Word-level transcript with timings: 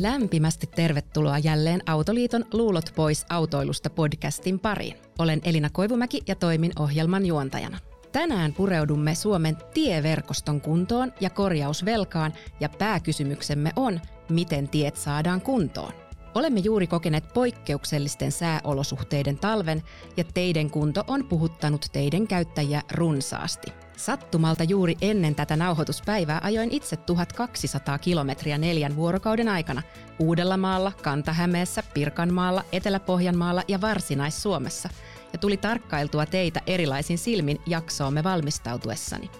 Lämpimästi 0.00 0.66
tervetuloa 0.66 1.38
jälleen 1.38 1.82
Autoliiton 1.86 2.44
Luulot 2.52 2.92
pois 2.96 3.26
autoilusta 3.28 3.90
podcastin 3.90 4.58
pariin. 4.58 4.96
Olen 5.18 5.40
Elina 5.44 5.70
Koivumäki 5.70 6.20
ja 6.28 6.34
toimin 6.34 6.72
ohjelman 6.78 7.26
juontajana. 7.26 7.78
Tänään 8.12 8.52
pureudumme 8.52 9.14
Suomen 9.14 9.56
tieverkoston 9.74 10.60
kuntoon 10.60 11.12
ja 11.20 11.30
korjausvelkaan 11.30 12.32
ja 12.60 12.68
pääkysymyksemme 12.68 13.72
on, 13.76 14.00
miten 14.28 14.68
tiet 14.68 14.96
saadaan 14.96 15.40
kuntoon. 15.40 15.92
Olemme 16.34 16.60
juuri 16.60 16.86
kokeneet 16.86 17.32
poikkeuksellisten 17.34 18.32
sääolosuhteiden 18.32 19.38
talven 19.38 19.82
ja 20.16 20.24
teiden 20.34 20.70
kunto 20.70 21.04
on 21.06 21.24
puhuttanut 21.24 21.86
teiden 21.92 22.26
käyttäjiä 22.28 22.82
runsaasti. 22.92 23.81
Sattumalta 23.96 24.64
juuri 24.64 24.96
ennen 25.00 25.34
tätä 25.34 25.56
nauhoituspäivää 25.56 26.40
ajoin 26.42 26.70
itse 26.70 26.96
1200 26.96 27.98
kilometriä 27.98 28.58
neljän 28.58 28.96
vuorokauden 28.96 29.48
aikana 29.48 29.82
Uudellamaalla, 30.18 30.92
Kantahämeessä, 31.02 31.82
Pirkanmaalla, 31.94 32.64
Etelä-Pohjanmaalla 32.72 33.62
ja 33.68 33.80
Varsinais-Suomessa 33.80 34.88
ja 35.32 35.38
tuli 35.38 35.56
tarkkailtua 35.56 36.26
teitä 36.26 36.60
erilaisin 36.66 37.18
silmin 37.18 37.60
jaksoomme 37.66 38.24
valmistautuessani. 38.24 39.30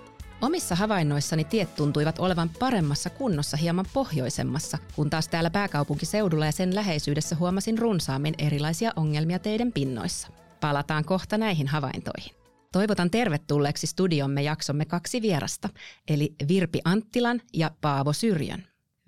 Omissa 0.42 0.74
havainnoissani 0.74 1.44
tiet 1.44 1.74
tuntuivat 1.74 2.18
olevan 2.18 2.50
paremmassa 2.58 3.10
kunnossa 3.10 3.56
hieman 3.56 3.86
pohjoisemmassa, 3.94 4.78
kun 4.96 5.10
taas 5.10 5.28
täällä 5.28 5.50
pääkaupunkiseudulla 5.50 6.46
ja 6.46 6.52
sen 6.52 6.74
läheisyydessä 6.74 7.36
huomasin 7.36 7.78
runsaammin 7.78 8.34
erilaisia 8.38 8.92
ongelmia 8.96 9.38
teidän 9.38 9.72
pinnoissa. 9.72 10.28
Palataan 10.60 11.04
kohta 11.04 11.38
näihin 11.38 11.68
havaintoihin. 11.68 12.41
Toivotan 12.72 13.10
tervetulleeksi 13.10 13.86
studiomme 13.86 14.42
jaksomme 14.42 14.84
kaksi 14.84 15.22
vierasta, 15.22 15.68
eli 16.08 16.34
Virpi 16.48 16.80
Anttilan 16.84 17.40
ja 17.52 17.70
Paavo 17.80 18.12
Syrjön. 18.12 18.66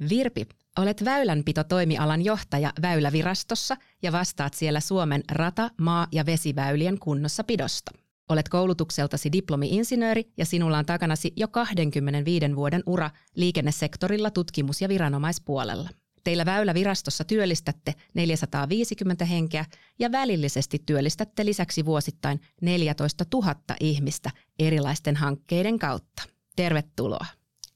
Virpi, 0.09 0.47
olet 0.79 1.05
väylänpito-toimialan 1.05 2.23
johtaja 2.25 2.73
Väylävirastossa 2.83 3.77
ja 4.03 4.13
vastaat 4.13 4.55
siellä 4.55 4.81
Suomen 4.81 5.23
rata-, 5.31 5.71
maa- 5.81 6.09
ja 6.13 6.27
vesiväylien 6.27 6.99
kunnossapidosta. 6.99 7.93
Olet 8.29 8.49
koulutukseltasi 8.49 9.33
diplomi-insinööri 9.33 10.33
ja 10.37 10.47
sinulla 10.47 10.79
on 10.79 10.87
takanasi 10.87 11.33
jo 11.37 11.49
25 11.49 12.57
vuoden 12.57 12.83
ura 12.87 13.11
liikennesektorilla 13.35 14.31
tutkimus- 14.31 14.81
ja 14.81 14.89
viranomaispuolella. 14.89 15.89
Teillä 16.25 16.45
Väylävirastossa 16.45 17.25
työllistätte 17.25 17.95
450 18.15 19.25
henkeä 19.25 19.65
ja 19.99 20.13
välillisesti 20.13 20.83
työllistätte 20.87 21.45
lisäksi 21.45 21.85
vuosittain 21.85 22.41
14 22.61 23.25
000 23.35 23.55
ihmistä 23.81 24.31
erilaisten 24.59 25.17
hankkeiden 25.17 25.79
kautta. 25.79 26.23
Tervetuloa. 26.57 27.27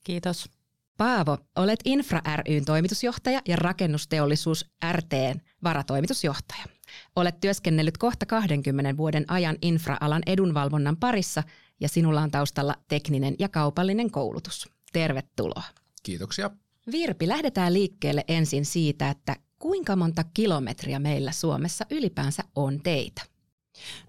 Kiitos. 0.05 0.51
Paavo, 0.97 1.39
olet 1.57 1.81
Infra 1.85 2.21
ryn 2.49 2.65
toimitusjohtaja 2.65 3.43
ja 3.49 3.57
rakennusteollisuus 3.57 4.67
RTn 4.93 5.41
varatoimitusjohtaja. 5.65 6.65
Olet 7.17 7.41
työskennellyt 7.41 7.99
kohta 7.99 8.27
20 8.27 8.97
vuoden 8.97 9.25
ajan 9.29 9.57
infra-alan 9.63 10.23
edunvalvonnan 10.27 10.97
parissa 10.97 11.43
ja 11.81 11.89
sinulla 11.89 12.21
on 12.21 12.31
taustalla 12.31 12.75
tekninen 12.89 13.35
ja 13.39 13.49
kaupallinen 13.49 14.11
koulutus. 14.11 14.69
Tervetuloa. 14.93 15.63
Kiitoksia. 16.03 16.51
Virpi, 16.91 17.29
lähdetään 17.29 17.73
liikkeelle 17.73 18.25
ensin 18.29 18.65
siitä, 18.65 19.11
että 19.11 19.37
kuinka 19.59 19.97
monta 19.97 20.25
kilometriä 20.35 20.99
meillä 20.99 21.33
Suomessa 21.33 21.87
ylipäänsä 21.91 22.43
on 22.57 22.81
teitä? 22.83 23.23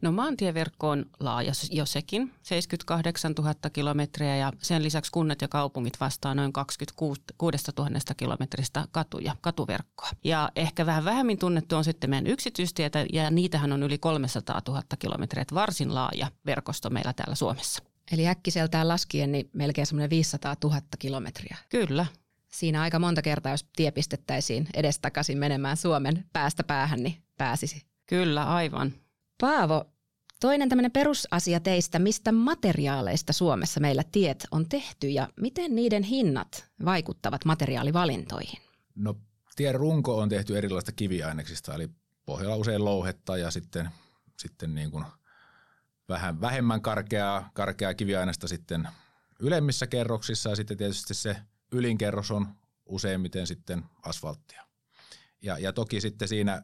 No 0.02 0.12
maantieverkko 0.12 0.90
on 0.90 1.06
laaja 1.20 1.52
jo 1.72 1.86
sekin, 1.86 2.34
78 2.42 3.34
000 3.38 3.54
kilometriä 3.74 4.36
ja 4.36 4.54
sen 4.62 4.84
lisäksi 4.84 5.12
kunnat 5.12 5.42
ja 5.42 5.48
kaupungit 5.48 6.00
vastaa 6.00 6.36
noin 6.36 6.54
26 6.54 7.22
000 7.78 7.90
kilometristä 8.18 8.88
katuja, 8.92 9.36
katuverkkoa. 9.42 10.10
Ja 10.24 10.50
ehkä 10.56 10.86
vähän 10.86 11.06
vähemmin 11.06 11.40
tunnettu 11.40 11.76
on 11.76 11.84
sitten 11.84 12.10
meidän 12.10 12.28
yksityistietä 12.28 13.06
ja 13.14 13.32
niitähän 13.32 13.72
on 13.72 13.84
yli 13.84 13.98
300 13.98 14.62
000 14.68 14.84
kilometriä, 15.00 15.46
varsin 15.54 15.96
laaja 15.96 16.32
verkosto 16.46 16.90
meillä 16.90 17.14
täällä 17.14 17.36
Suomessa. 17.36 17.84
Eli 18.12 18.28
äkkiseltään 18.28 18.88
laskien 18.88 19.32
niin 19.32 19.50
melkein 19.54 19.88
semmoinen 19.88 20.10
500 20.10 20.56
000 20.64 20.82
kilometriä. 21.00 21.58
Kyllä, 21.70 22.06
siinä 22.52 22.82
aika 22.82 23.00
monta 23.00 23.22
kertaa, 23.22 23.52
jos 23.52 23.66
tie 23.76 23.92
pistettäisiin 23.92 24.68
edestakaisin 24.74 25.38
menemään 25.38 25.78
Suomen 25.78 26.26
päästä 26.34 26.64
päähän, 26.64 27.04
niin 27.04 27.24
pääsisi. 27.38 27.86
Kyllä, 28.06 28.44
aivan. 28.44 28.94
Paavo, 29.42 29.86
toinen 30.40 30.70
tämmöinen 30.70 30.92
perusasia 30.92 31.60
teistä, 31.60 32.00
mistä 32.00 32.32
materiaaleista 32.32 33.34
Suomessa 33.34 33.80
meillä 33.80 34.04
tiet 34.12 34.48
on 34.52 34.70
tehty 34.70 35.10
ja 35.10 35.30
miten 35.42 35.76
niiden 35.76 36.04
hinnat 36.04 36.66
vaikuttavat 36.86 37.46
materiaalivalintoihin? 37.46 38.60
No 38.96 39.16
tien 39.56 39.76
runko 39.76 40.18
on 40.18 40.30
tehty 40.30 40.58
erilaista 40.58 40.92
kiviaineksista, 40.92 41.74
eli 41.74 41.90
pohjalla 42.26 42.56
usein 42.56 42.86
louhetta 42.86 43.38
ja 43.38 43.52
sitten, 43.52 43.90
sitten 44.40 44.76
niin 44.76 44.92
kuin 44.92 45.06
vähän 46.10 46.42
vähemmän 46.42 46.82
karkeaa, 46.82 47.50
karkeaa 47.54 47.94
kiviaineista 47.94 48.48
sitten 48.48 48.88
ylemmissä 49.40 49.88
kerroksissa 49.88 50.50
ja 50.50 50.56
sitten 50.56 50.78
tietysti 50.78 51.14
se 51.14 51.36
ylinkerros 51.72 52.32
on 52.32 52.48
useimmiten 52.86 53.48
sitten 53.48 53.84
asfalttia. 54.04 54.64
Ja, 55.42 55.58
ja 55.58 55.74
toki 55.74 56.02
sitten 56.02 56.28
siinä 56.28 56.64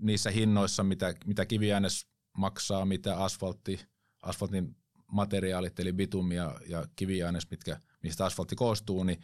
niissä 0.00 0.30
hinnoissa, 0.30 0.82
mitä, 0.82 1.14
mitä 1.26 1.46
kiviaines 1.46 2.06
maksaa, 2.36 2.84
mitä 2.84 3.16
asfaltti, 3.16 3.80
asfaltin 4.22 4.76
materiaalit, 5.12 5.80
eli 5.80 5.92
bitumi 5.92 6.34
ja, 6.34 6.60
ja 6.66 6.86
kiviaines, 6.96 7.50
mitkä, 7.50 7.80
mistä 8.02 8.24
asfaltti 8.24 8.56
koostuu, 8.56 9.04
niin, 9.04 9.20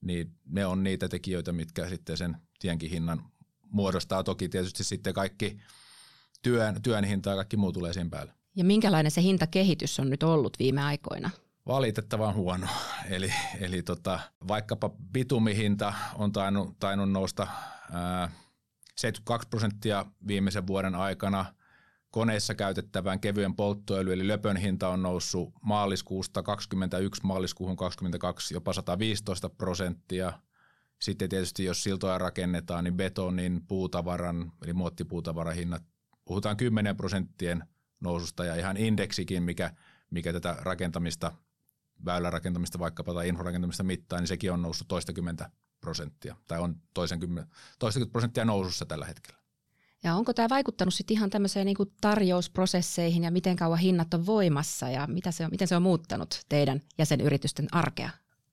niin 0.00 0.34
ne 0.44 0.66
on 0.66 0.82
niitä 0.82 1.08
tekijöitä, 1.08 1.52
mitkä 1.52 1.88
sitten 1.88 2.16
sen 2.16 2.36
tienkin 2.58 2.90
hinnan 2.90 3.32
muodostaa. 3.68 4.24
Toki 4.24 4.48
tietysti 4.48 4.84
sitten 4.84 5.14
kaikki 5.14 5.58
työn, 6.42 6.82
työn 6.82 7.04
hinta 7.04 7.30
ja 7.30 7.36
kaikki 7.36 7.56
muu 7.56 7.72
tulee 7.72 7.92
sen 7.92 8.10
päälle. 8.10 8.32
Ja 8.56 8.64
minkälainen 8.64 9.10
se 9.10 9.22
hintakehitys 9.22 10.00
on 10.00 10.10
nyt 10.10 10.22
ollut 10.22 10.58
viime 10.58 10.82
aikoina? 10.82 11.30
Valitettavan 11.66 12.34
huono. 12.34 12.66
Eli, 13.10 13.32
eli 13.60 13.82
tota, 13.82 14.20
vaikkapa 14.48 14.90
bitumihinta 15.12 15.94
on 16.14 16.32
tainnut, 16.32 16.76
tainnut 16.78 17.10
nousta 17.10 17.46
ää, 17.92 18.30
72 18.96 19.48
prosenttia 19.48 20.06
viimeisen 20.26 20.66
vuoden 20.66 20.94
aikana. 20.94 21.44
Koneissa 22.10 22.54
käytettävän 22.54 23.20
kevyen 23.20 23.54
polttoöljy 23.54 24.12
eli 24.12 24.28
löpön 24.28 24.56
hinta 24.56 24.88
on 24.88 25.02
noussut 25.02 25.52
maaliskuusta 25.62 26.42
21 26.42 27.20
maaliskuuhun 27.24 27.76
22 27.76 28.54
jopa 28.54 28.72
115 28.72 29.48
prosenttia. 29.48 30.32
Sitten 31.00 31.28
tietysti 31.28 31.64
jos 31.64 31.82
siltoja 31.82 32.18
rakennetaan, 32.18 32.84
niin 32.84 32.96
betonin, 32.96 33.66
puutavaran 33.68 34.52
eli 34.62 34.72
muottipuutavaran 34.72 35.54
hinnat, 35.54 35.82
puhutaan 36.24 36.56
10 36.56 36.96
prosenttien 36.96 37.64
noususta 38.00 38.44
ja 38.44 38.54
ihan 38.54 38.76
indeksikin, 38.76 39.42
mikä, 39.42 39.70
mikä 40.10 40.32
tätä 40.32 40.56
rakentamista 40.60 41.32
väylärakentamista 42.04 42.78
vaikkapa 42.78 43.14
tai 43.14 43.28
infrarakentamista 43.28 43.82
mittaa, 43.82 44.18
niin 44.18 44.28
sekin 44.28 44.52
on 44.52 44.62
noussut 44.62 44.88
toistakymmentä 44.88 45.50
prosenttia 45.80 46.36
tai 46.48 46.58
on 46.58 46.76
toisenkymmentä, 46.94 47.50
toistakymmentä 47.78 48.12
prosenttia 48.12 48.44
nousussa 48.44 48.86
tällä 48.86 49.06
hetkellä. 49.06 49.42
Ja 50.04 50.14
onko 50.14 50.32
tämä 50.32 50.48
vaikuttanut 50.48 50.94
sitten 50.94 51.16
ihan 51.16 51.30
tämmöiseen 51.30 51.66
niin 51.66 51.76
tarjousprosesseihin 52.00 53.24
ja 53.24 53.30
miten 53.30 53.56
kauan 53.56 53.78
hinnat 53.78 54.14
on 54.14 54.26
voimassa 54.26 54.90
ja 54.90 55.06
mitä 55.06 55.30
se 55.30 55.44
on, 55.44 55.50
miten 55.50 55.68
se 55.68 55.76
on 55.76 55.82
muuttanut 55.82 56.40
teidän 56.48 56.80
jäsenyritysten 56.98 57.66
arkea? 57.72 58.10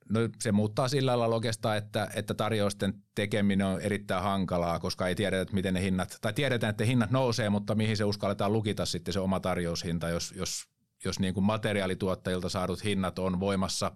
No 0.09 0.19
se 0.39 0.51
muuttaa 0.51 0.87
sillä 0.87 1.19
lailla 1.19 1.35
oikeastaan, 1.35 1.77
että, 1.77 2.09
että 2.15 2.33
tarjousten 2.33 2.93
tekeminen 3.15 3.67
on 3.67 3.81
erittäin 3.81 4.23
hankalaa, 4.23 4.79
koska 4.79 5.07
ei 5.07 5.15
tiedetä, 5.15 5.41
että 5.41 5.53
miten 5.53 5.73
ne 5.73 5.81
hinnat, 5.81 6.17
tai 6.21 6.33
tiedetään, 6.33 6.71
että 6.71 6.85
hinnat 6.85 7.11
nousee, 7.11 7.49
mutta 7.49 7.75
mihin 7.75 7.97
se 7.97 8.03
uskalletaan 8.03 8.53
lukita 8.53 8.85
sitten 8.85 9.13
se 9.13 9.19
oma 9.19 9.39
tarjoushinta, 9.39 10.09
jos, 10.09 10.33
jos 10.37 10.67
jos 11.05 11.19
niin 11.19 11.33
kuin 11.33 11.43
materiaalituottajilta 11.43 12.49
saadut 12.49 12.83
hinnat 12.83 13.19
on 13.19 13.39
voimassa 13.39 13.91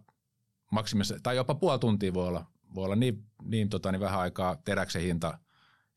maksimissa, 0.71 1.15
tai 1.23 1.35
jopa 1.35 1.55
puoli 1.55 1.79
tuntia 1.79 2.13
voi 2.13 2.27
olla, 2.27 2.45
voi 2.75 2.85
olla 2.85 2.95
niin, 2.95 3.25
niin, 3.43 3.69
tota, 3.69 3.91
niin 3.91 3.99
vähän 3.99 4.19
aikaa 4.19 4.55
teräksen 4.65 5.01
hinta, 5.01 5.39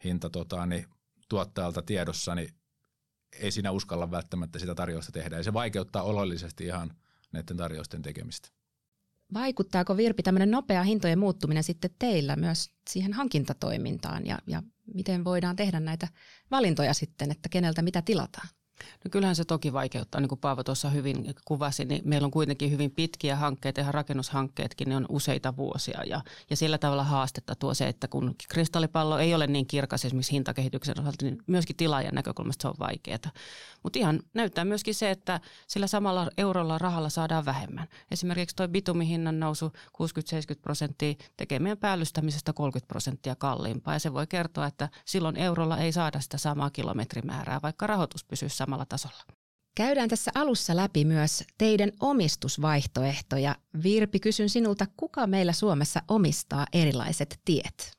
hinta 0.04 0.30
tota, 0.30 0.66
niin 0.66 0.86
tuottajalta 1.28 1.82
tiedossa, 1.82 2.34
niin 2.34 2.48
ei 3.40 3.50
siinä 3.50 3.70
uskalla 3.70 4.10
välttämättä 4.10 4.58
sitä 4.58 4.74
tarjousta 4.74 5.12
tehdä. 5.12 5.36
Ja 5.36 5.42
se 5.42 5.52
vaikeuttaa 5.52 6.02
oleellisesti 6.02 6.64
ihan 6.64 6.94
näiden 7.32 7.56
tarjousten 7.56 8.02
tekemistä. 8.02 8.48
Vaikuttaako 9.34 9.96
Virpi 9.96 10.22
tämmöinen 10.22 10.50
nopea 10.50 10.82
hintojen 10.82 11.18
muuttuminen 11.18 11.64
sitten 11.64 11.90
teillä 11.98 12.36
myös 12.36 12.70
siihen 12.90 13.12
hankintatoimintaan 13.12 14.26
ja, 14.26 14.38
ja 14.46 14.62
miten 14.94 15.24
voidaan 15.24 15.56
tehdä 15.56 15.80
näitä 15.80 16.08
valintoja 16.50 16.94
sitten, 16.94 17.30
että 17.30 17.48
keneltä 17.48 17.82
mitä 17.82 18.02
tilataan? 18.02 18.48
No 19.04 19.08
kyllähän 19.10 19.36
se 19.36 19.44
toki 19.44 19.72
vaikeuttaa, 19.72 20.20
niin 20.20 20.28
kuin 20.28 20.38
Paavo 20.38 20.64
tuossa 20.64 20.90
hyvin 20.90 21.34
kuvasi, 21.44 21.84
niin 21.84 22.02
meillä 22.04 22.24
on 22.24 22.30
kuitenkin 22.30 22.70
hyvin 22.70 22.90
pitkiä 22.90 23.36
hankkeita, 23.36 23.80
ihan 23.80 23.94
rakennushankkeetkin, 23.94 24.88
ne 24.88 24.96
on 24.96 25.06
useita 25.08 25.56
vuosia 25.56 26.04
ja, 26.04 26.20
ja 26.50 26.56
sillä 26.56 26.78
tavalla 26.78 27.04
haastetta 27.04 27.54
tuo 27.54 27.74
se, 27.74 27.88
että 27.88 28.08
kun 28.08 28.34
kristallipallo 28.48 29.18
ei 29.18 29.34
ole 29.34 29.46
niin 29.46 29.66
kirkas 29.66 30.04
esimerkiksi 30.04 30.32
hintakehityksen 30.32 31.00
osalta, 31.00 31.24
niin 31.24 31.38
myöskin 31.46 31.76
tilaajan 31.76 32.14
näkökulmasta 32.14 32.62
se 32.62 32.68
on 32.68 32.74
vaikeaa. 32.78 33.06
Mutta 33.82 33.98
ihan 33.98 34.20
näyttää 34.34 34.64
myöskin 34.64 34.94
se, 34.94 35.10
että 35.10 35.40
sillä 35.66 35.86
samalla 35.86 36.30
eurolla 36.36 36.78
rahalla 36.78 37.08
saadaan 37.08 37.44
vähemmän. 37.44 37.88
Esimerkiksi 38.10 38.56
tuo 38.56 38.68
bitumihinnan 38.68 39.40
nousu 39.40 39.72
60-70 39.76 40.60
prosenttia 40.62 41.14
tekee 41.36 41.58
meidän 41.58 41.78
päällystämisestä 41.78 42.52
30 42.52 42.88
prosenttia 42.88 43.36
kalliimpaa 43.36 43.94
ja 43.94 44.00
se 44.00 44.12
voi 44.12 44.26
kertoa, 44.26 44.66
että 44.66 44.88
silloin 45.04 45.36
eurolla 45.36 45.78
ei 45.78 45.92
saada 45.92 46.20
sitä 46.20 46.38
samaa 46.38 46.70
kilometrimäärää, 46.70 47.60
vaikka 47.62 47.86
rahoitus 47.86 48.24
pysyy 48.24 48.48
samalla 48.66 48.86
tasolla. 48.86 49.22
Käydään 49.76 50.08
tässä 50.08 50.30
alussa 50.34 50.76
läpi 50.76 51.04
myös 51.04 51.44
teidän 51.58 51.92
omistusvaihtoehtoja. 52.00 53.56
Virpi, 53.82 54.20
kysyn 54.20 54.48
sinulta, 54.48 54.86
kuka 54.96 55.26
meillä 55.26 55.52
Suomessa 55.52 56.02
omistaa 56.08 56.66
erilaiset 56.72 57.40
tiet? 57.44 57.96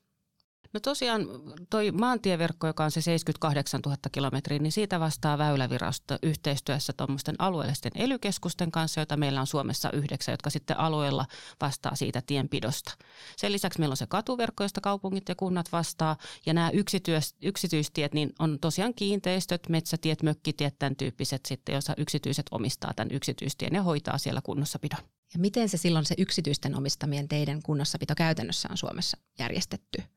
No 0.74 0.80
tosiaan 0.80 1.28
toi 1.70 1.92
maantieverkko, 1.92 2.68
joka 2.68 2.84
on 2.84 2.92
se 2.92 3.02
78 3.02 3.82
000 3.86 3.98
kilometriä, 4.12 4.60
niin 4.60 4.72
siitä 4.72 5.00
vastaa 5.00 5.38
Väylävirasto 5.38 6.18
yhteistyössä 6.24 6.94
tuommoisten 6.94 7.36
alueellisten 7.40 7.92
elykeskusten 7.96 8.72
kanssa, 8.72 9.00
joita 9.00 9.18
meillä 9.18 9.42
on 9.42 9.48
Suomessa 9.48 9.92
yhdeksän, 9.92 10.34
jotka 10.34 10.50
sitten 10.50 10.80
alueella 10.80 11.26
vastaa 11.62 11.96
siitä 11.96 12.22
tienpidosta. 12.26 12.94
Sen 13.38 13.52
lisäksi 13.52 13.80
meillä 13.80 13.94
on 13.94 13.98
se 13.98 14.08
katuverkko, 14.08 14.64
josta 14.64 14.82
kaupungit 14.82 15.30
ja 15.30 15.36
kunnat 15.36 15.72
vastaa, 15.72 16.18
ja 16.46 16.54
nämä 16.54 16.70
yksityis- 16.70 17.36
yksityistiet, 17.42 18.14
niin 18.14 18.34
on 18.40 18.60
tosiaan 18.60 18.94
kiinteistöt, 18.94 19.70
metsätiet, 19.70 20.24
mökkitiet, 20.24 20.80
tämän 20.80 20.96
tyyppiset 20.96 21.46
sitten, 21.46 21.74
joissa 21.74 21.94
yksityiset 21.98 22.46
omistaa 22.52 22.94
tämän 22.96 23.12
yksityistien 23.12 23.74
ja 23.74 23.84
hoitaa 23.84 24.18
siellä 24.18 24.42
kunnossapidon. 24.44 25.00
Ja 25.34 25.40
miten 25.40 25.70
se 25.70 25.78
silloin 25.78 26.06
se 26.06 26.16
yksityisten 26.18 26.76
omistamien 26.76 27.28
teidän 27.28 27.62
kunnossapito 27.62 28.16
käytännössä 28.16 28.68
on 28.72 28.78
Suomessa 28.78 29.18
järjestetty? 29.40 30.17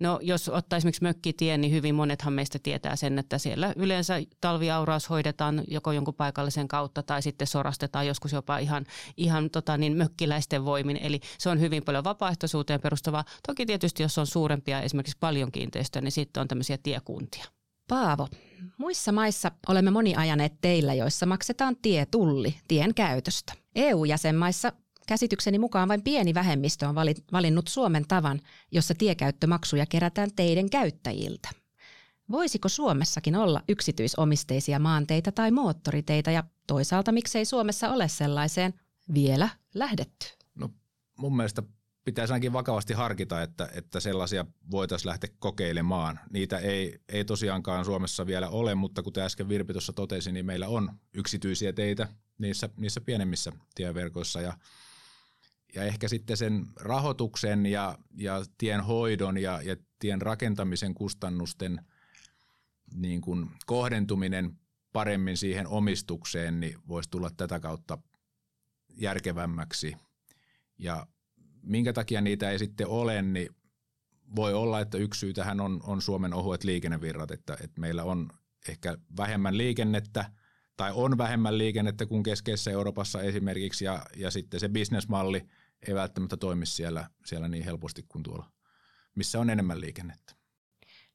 No 0.00 0.18
jos 0.22 0.48
ottaa 0.48 0.76
esimerkiksi 0.76 1.02
mökkitien, 1.02 1.60
niin 1.60 1.72
hyvin 1.72 1.94
monethan 1.94 2.32
meistä 2.32 2.58
tietää 2.62 2.96
sen, 2.96 3.18
että 3.18 3.38
siellä 3.38 3.72
yleensä 3.76 4.14
talviauraus 4.40 5.10
hoidetaan 5.10 5.64
joko 5.68 5.92
jonkun 5.92 6.14
paikallisen 6.14 6.68
kautta 6.68 7.02
tai 7.02 7.22
sitten 7.22 7.46
sorastetaan 7.46 8.06
joskus 8.06 8.32
jopa 8.32 8.58
ihan, 8.58 8.86
ihan 9.16 9.50
tota 9.50 9.76
niin, 9.76 9.96
mökkiläisten 9.96 10.64
voimin. 10.64 10.98
Eli 11.02 11.20
se 11.38 11.48
on 11.48 11.60
hyvin 11.60 11.84
paljon 11.84 12.04
vapaaehtoisuuteen 12.04 12.80
perustuvaa. 12.80 13.24
Toki 13.46 13.66
tietysti 13.66 14.02
jos 14.02 14.18
on 14.18 14.26
suurempia, 14.26 14.82
esimerkiksi 14.82 15.16
paljon 15.20 15.52
kiinteistöjä, 15.52 16.02
niin 16.02 16.12
sitten 16.12 16.40
on 16.40 16.48
tämmöisiä 16.48 16.78
tiekuntia. 16.82 17.44
Paavo, 17.88 18.28
muissa 18.78 19.12
maissa 19.12 19.50
olemme 19.68 19.90
moni 19.90 20.16
ajaneet 20.16 20.52
teillä, 20.60 20.94
joissa 20.94 21.26
maksetaan 21.26 21.76
tietulli 21.82 22.54
tien 22.68 22.94
käytöstä. 22.94 23.52
EU-jäsenmaissa 23.74 24.72
Käsitykseni 25.10 25.58
mukaan 25.58 25.88
vain 25.88 26.02
pieni 26.02 26.34
vähemmistö 26.34 26.88
on 26.88 26.94
valinnut 27.32 27.68
Suomen 27.68 28.04
tavan, 28.08 28.40
jossa 28.72 28.94
tiekäyttömaksuja 28.94 29.86
kerätään 29.86 30.30
teiden 30.36 30.70
käyttäjiltä. 30.70 31.48
Voisiko 32.30 32.68
Suomessakin 32.68 33.36
olla 33.36 33.62
yksityisomisteisia 33.68 34.78
maanteita 34.78 35.32
tai 35.32 35.50
moottoriteitä 35.50 36.30
ja 36.30 36.44
toisaalta 36.66 37.12
miksei 37.12 37.44
Suomessa 37.44 37.90
ole 37.90 38.08
sellaiseen 38.08 38.74
vielä 39.14 39.48
lähdetty? 39.74 40.26
No 40.54 40.70
mun 41.18 41.36
mielestä 41.36 41.62
pitäisi 42.04 42.32
ainakin 42.32 42.52
vakavasti 42.52 42.94
harkita, 42.94 43.42
että, 43.42 43.68
että 43.74 44.00
sellaisia 44.00 44.46
voitaisiin 44.70 45.08
lähteä 45.08 45.30
kokeilemaan. 45.38 46.20
Niitä 46.32 46.58
ei, 46.58 46.98
ei 47.08 47.24
tosiaankaan 47.24 47.84
Suomessa 47.84 48.26
vielä 48.26 48.48
ole, 48.48 48.74
mutta 48.74 49.02
kuten 49.02 49.24
äsken 49.24 49.48
Virpi 49.48 49.72
tuossa 49.72 49.92
totesi, 49.92 50.32
niin 50.32 50.46
meillä 50.46 50.68
on 50.68 50.90
yksityisiä 51.14 51.72
teitä 51.72 52.08
niissä, 52.38 52.68
niissä 52.76 53.00
pienemmissä 53.00 53.52
tieverkoissa 53.74 54.40
ja 54.40 54.54
ja 55.74 55.82
ehkä 55.82 56.08
sitten 56.08 56.36
sen 56.36 56.66
rahoituksen 56.76 57.66
ja, 57.66 57.98
ja 58.16 58.44
tien 58.58 58.80
hoidon 58.80 59.38
ja, 59.38 59.62
ja 59.62 59.76
tien 59.98 60.22
rakentamisen 60.22 60.94
kustannusten 60.94 61.84
niin 62.94 63.20
kuin 63.20 63.50
kohdentuminen 63.66 64.58
paremmin 64.92 65.36
siihen 65.36 65.66
omistukseen, 65.66 66.60
niin 66.60 66.78
voisi 66.88 67.10
tulla 67.10 67.30
tätä 67.36 67.60
kautta 67.60 67.98
järkevämmäksi. 68.90 69.96
Ja 70.78 71.06
minkä 71.62 71.92
takia 71.92 72.20
niitä 72.20 72.50
ei 72.50 72.58
sitten 72.58 72.86
ole, 72.86 73.22
niin 73.22 73.48
voi 74.36 74.54
olla, 74.54 74.80
että 74.80 74.98
yksi 74.98 75.20
syy 75.20 75.32
tähän 75.32 75.60
on, 75.60 75.80
on 75.82 76.02
Suomen 76.02 76.34
ohuet 76.34 76.64
liikennevirrat, 76.64 77.30
että, 77.30 77.56
että 77.64 77.80
meillä 77.80 78.04
on 78.04 78.30
ehkä 78.68 78.98
vähemmän 79.16 79.58
liikennettä 79.58 80.30
tai 80.76 80.92
on 80.94 81.18
vähemmän 81.18 81.58
liikennettä 81.58 82.06
kuin 82.06 82.22
keskeisessä 82.22 82.70
Euroopassa 82.70 83.22
esimerkiksi 83.22 83.84
ja, 83.84 84.02
ja 84.16 84.30
sitten 84.30 84.60
se 84.60 84.68
bisnesmalli– 84.68 85.46
ei 85.88 85.94
välttämättä 85.94 86.36
toimi 86.36 86.66
siellä, 86.66 87.10
siellä 87.24 87.48
niin 87.48 87.64
helposti 87.64 88.02
kuin 88.08 88.22
tuolla, 88.22 88.52
missä 89.14 89.40
on 89.40 89.50
enemmän 89.50 89.80
liikennettä. 89.80 90.34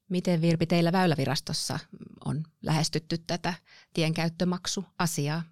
Miten 0.09 0.41
Virpi 0.41 0.65
teillä 0.65 0.91
Väylävirastossa 0.91 1.79
on 2.25 2.43
lähestytty 2.61 3.17
tätä 3.17 3.53
tienkäyttömaksuasiaa? 3.93 5.43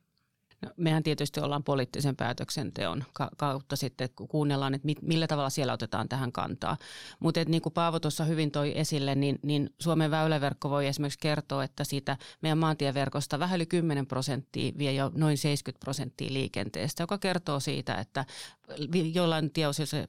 No, 0.63 0.69
mehän 0.77 1.03
tietysti 1.03 1.39
ollaan 1.39 1.63
poliittisen 1.63 2.15
päätöksenteon 2.15 3.03
kautta 3.37 3.75
sitten, 3.75 4.09
kun 4.15 4.27
kuunnellaan, 4.27 4.73
että 4.73 4.87
millä 5.01 5.27
tavalla 5.27 5.49
siellä 5.49 5.73
otetaan 5.73 6.09
tähän 6.09 6.31
kantaa. 6.31 6.77
Mutta 7.19 7.39
niin 7.47 7.61
kuin 7.61 7.73
Paavo 7.73 7.99
tuossa 7.99 8.25
hyvin 8.25 8.51
toi 8.51 8.79
esille, 8.79 9.15
niin, 9.15 9.39
niin 9.43 9.69
Suomen 9.79 10.11
väyläverkko 10.11 10.69
voi 10.69 10.87
esimerkiksi 10.87 11.19
kertoa, 11.19 11.63
että 11.63 11.83
siitä 11.83 12.17
meidän 12.41 12.57
maantieverkosta 12.57 13.39
vähän 13.39 13.55
yli 13.55 13.65
10 13.65 14.05
prosenttia 14.05 14.71
vie 14.77 14.93
jo 14.93 15.11
noin 15.15 15.37
70 15.37 15.83
prosenttia 15.83 16.33
liikenteestä, 16.33 17.03
joka 17.03 17.17
kertoo 17.17 17.59
siitä, 17.59 17.95
että 17.95 18.25
jollain 19.13 19.51
tieosilla 19.51 20.07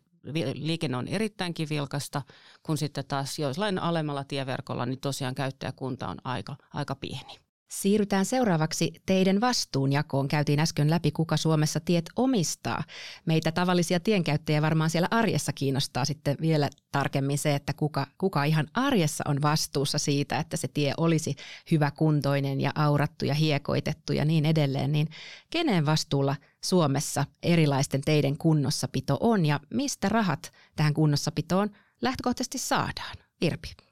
liikenne 0.54 0.96
on 0.96 1.08
erittäinkin 1.08 1.68
vilkasta, 1.68 2.22
kun 2.62 2.78
sitten 2.78 3.04
taas 3.08 3.38
joillain 3.38 3.78
alemmalla 3.78 4.24
tieverkolla, 4.24 4.86
niin 4.86 5.00
tosiaan 5.00 5.34
käyttäjäkunta 5.34 6.08
on 6.08 6.16
aika, 6.24 6.56
aika 6.74 6.94
pieni. 6.94 7.43
Siirrytään 7.80 8.24
seuraavaksi 8.24 8.92
teidän 9.06 9.40
vastuunjakoon. 9.40 10.28
Käytiin 10.28 10.60
äsken 10.60 10.90
läpi, 10.90 11.10
kuka 11.10 11.36
Suomessa 11.36 11.80
tiet 11.80 12.04
omistaa. 12.16 12.84
Meitä 13.26 13.52
tavallisia 13.52 14.00
tienkäyttäjiä 14.00 14.62
varmaan 14.62 14.90
siellä 14.90 15.08
arjessa 15.10 15.52
kiinnostaa 15.52 16.04
sitten 16.04 16.36
vielä 16.40 16.70
tarkemmin 16.92 17.38
se, 17.38 17.54
että 17.54 17.72
kuka, 17.72 18.06
kuka 18.18 18.44
ihan 18.44 18.66
arjessa 18.74 19.24
on 19.28 19.42
vastuussa 19.42 19.98
siitä, 19.98 20.38
että 20.38 20.56
se 20.56 20.68
tie 20.68 20.94
olisi 20.96 21.36
hyväkuntoinen 21.70 22.60
ja 22.60 22.72
aurattu 22.74 23.24
ja 23.24 23.34
hiekoitettu 23.34 24.12
ja 24.12 24.24
niin 24.24 24.46
edelleen. 24.46 24.92
Niin 24.92 25.08
kenen 25.50 25.86
vastuulla 25.86 26.36
Suomessa 26.64 27.24
erilaisten 27.42 28.00
teiden 28.00 28.38
kunnossapito 28.38 29.16
on 29.20 29.46
ja 29.46 29.60
mistä 29.70 30.08
rahat 30.08 30.52
tähän 30.76 30.94
kunnossapitoon 30.94 31.70
lähtökohtaisesti 32.02 32.58
saadaan? 32.58 33.16
Irpi. 33.40 33.83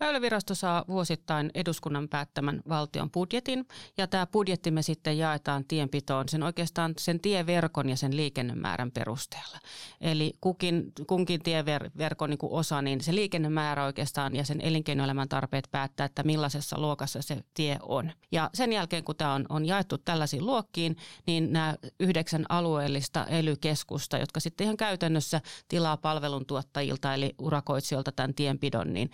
Väylävirasto 0.00 0.54
saa 0.54 0.84
vuosittain 0.88 1.50
eduskunnan 1.54 2.08
päättämän 2.08 2.62
valtion 2.68 3.10
budjetin 3.10 3.66
ja 3.98 4.06
tämä 4.06 4.26
budjetti 4.26 4.70
me 4.70 4.82
sitten 4.82 5.18
jaetaan 5.18 5.64
tienpitoon 5.64 6.28
sen 6.28 6.42
oikeastaan 6.42 6.94
sen 6.98 7.20
tieverkon 7.20 7.88
ja 7.88 7.96
sen 7.96 8.16
liikennemäärän 8.16 8.90
perusteella. 8.90 9.58
Eli 10.00 10.32
kukin, 10.40 10.92
kunkin 11.06 11.42
tieverkon 11.42 12.30
niin 12.30 12.38
osa, 12.42 12.82
niin 12.82 13.00
se 13.00 13.14
liikennemäärä 13.14 13.84
oikeastaan 13.84 14.36
ja 14.36 14.44
sen 14.44 14.60
elinkeinoelämän 14.60 15.28
tarpeet 15.28 15.68
päättää, 15.70 16.06
että 16.06 16.22
millaisessa 16.22 16.78
luokassa 16.78 17.22
se 17.22 17.44
tie 17.54 17.78
on. 17.82 18.12
Ja 18.32 18.50
sen 18.54 18.72
jälkeen 18.72 19.04
kun 19.04 19.16
tämä 19.16 19.34
on, 19.34 19.46
on 19.48 19.66
jaettu 19.66 19.98
tällaisiin 19.98 20.46
luokkiin, 20.46 20.96
niin 21.26 21.52
nämä 21.52 21.74
yhdeksän 22.00 22.46
alueellista 22.48 23.26
elykeskusta, 23.26 24.18
jotka 24.18 24.40
sitten 24.40 24.64
ihan 24.64 24.76
käytännössä 24.76 25.40
tilaa 25.68 25.96
palveluntuottajilta 25.96 27.14
eli 27.14 27.34
urakoitsijoilta 27.38 28.12
tämän 28.12 28.34
tienpidon, 28.34 28.92
niin 28.92 29.10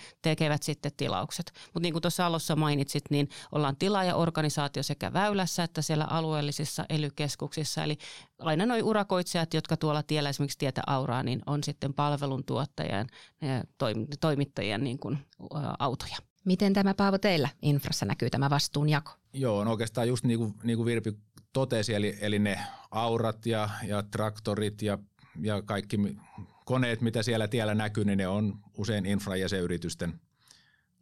tekevät 0.46 0.62
sitten 0.62 0.92
tilaukset. 0.96 1.52
Mutta 1.64 1.80
niin 1.80 1.92
kuin 1.92 2.02
tuossa 2.02 2.26
alussa 2.26 2.56
mainitsit, 2.56 3.04
niin 3.10 3.28
ollaan 3.52 3.76
tilaajaorganisaatio 3.76 4.82
sekä 4.82 5.12
väylässä 5.12 5.64
että 5.64 5.82
siellä 5.82 6.04
alueellisissa 6.04 6.84
elykeskuksissa. 6.88 7.84
Eli 7.84 7.98
aina 8.38 8.66
nuo 8.66 8.76
urakoitsijat, 8.82 9.54
jotka 9.54 9.76
tuolla 9.76 10.02
tiellä 10.02 10.28
esimerkiksi 10.28 10.58
tietä 10.58 10.82
auraa, 10.86 11.22
niin 11.22 11.42
on 11.46 11.64
sitten 11.64 11.94
palveluntuottajan 11.94 13.06
ja 13.42 13.64
toimittajien 14.20 14.84
niin 14.84 14.98
kuin, 14.98 15.18
autoja. 15.78 16.16
Miten 16.44 16.72
tämä 16.72 16.94
Paavo 16.94 17.18
teillä 17.18 17.48
infrassa 17.62 18.06
näkyy 18.06 18.30
tämä 18.30 18.50
vastuunjako? 18.50 19.12
Joo, 19.32 19.64
no 19.64 19.70
oikeastaan 19.70 20.08
just 20.08 20.24
niin 20.24 20.38
kuin, 20.38 20.54
niin 20.62 20.76
kuin 20.76 20.86
Virpi 20.86 21.12
totesi, 21.52 21.94
eli, 21.94 22.18
eli 22.20 22.38
ne 22.38 22.58
aurat 22.90 23.46
ja, 23.46 23.70
ja 23.86 24.02
traktorit 24.02 24.82
ja, 24.82 24.98
ja 25.40 25.62
kaikki 25.62 25.98
koneet, 26.64 27.00
mitä 27.00 27.22
siellä 27.22 27.48
tiellä 27.48 27.74
näkyy, 27.74 28.04
niin 28.04 28.18
ne 28.18 28.28
on 28.28 28.58
usein 28.76 29.04
infra- 29.04 29.36
ja 29.36 29.48
se 29.48 29.58
yritysten 29.58 30.20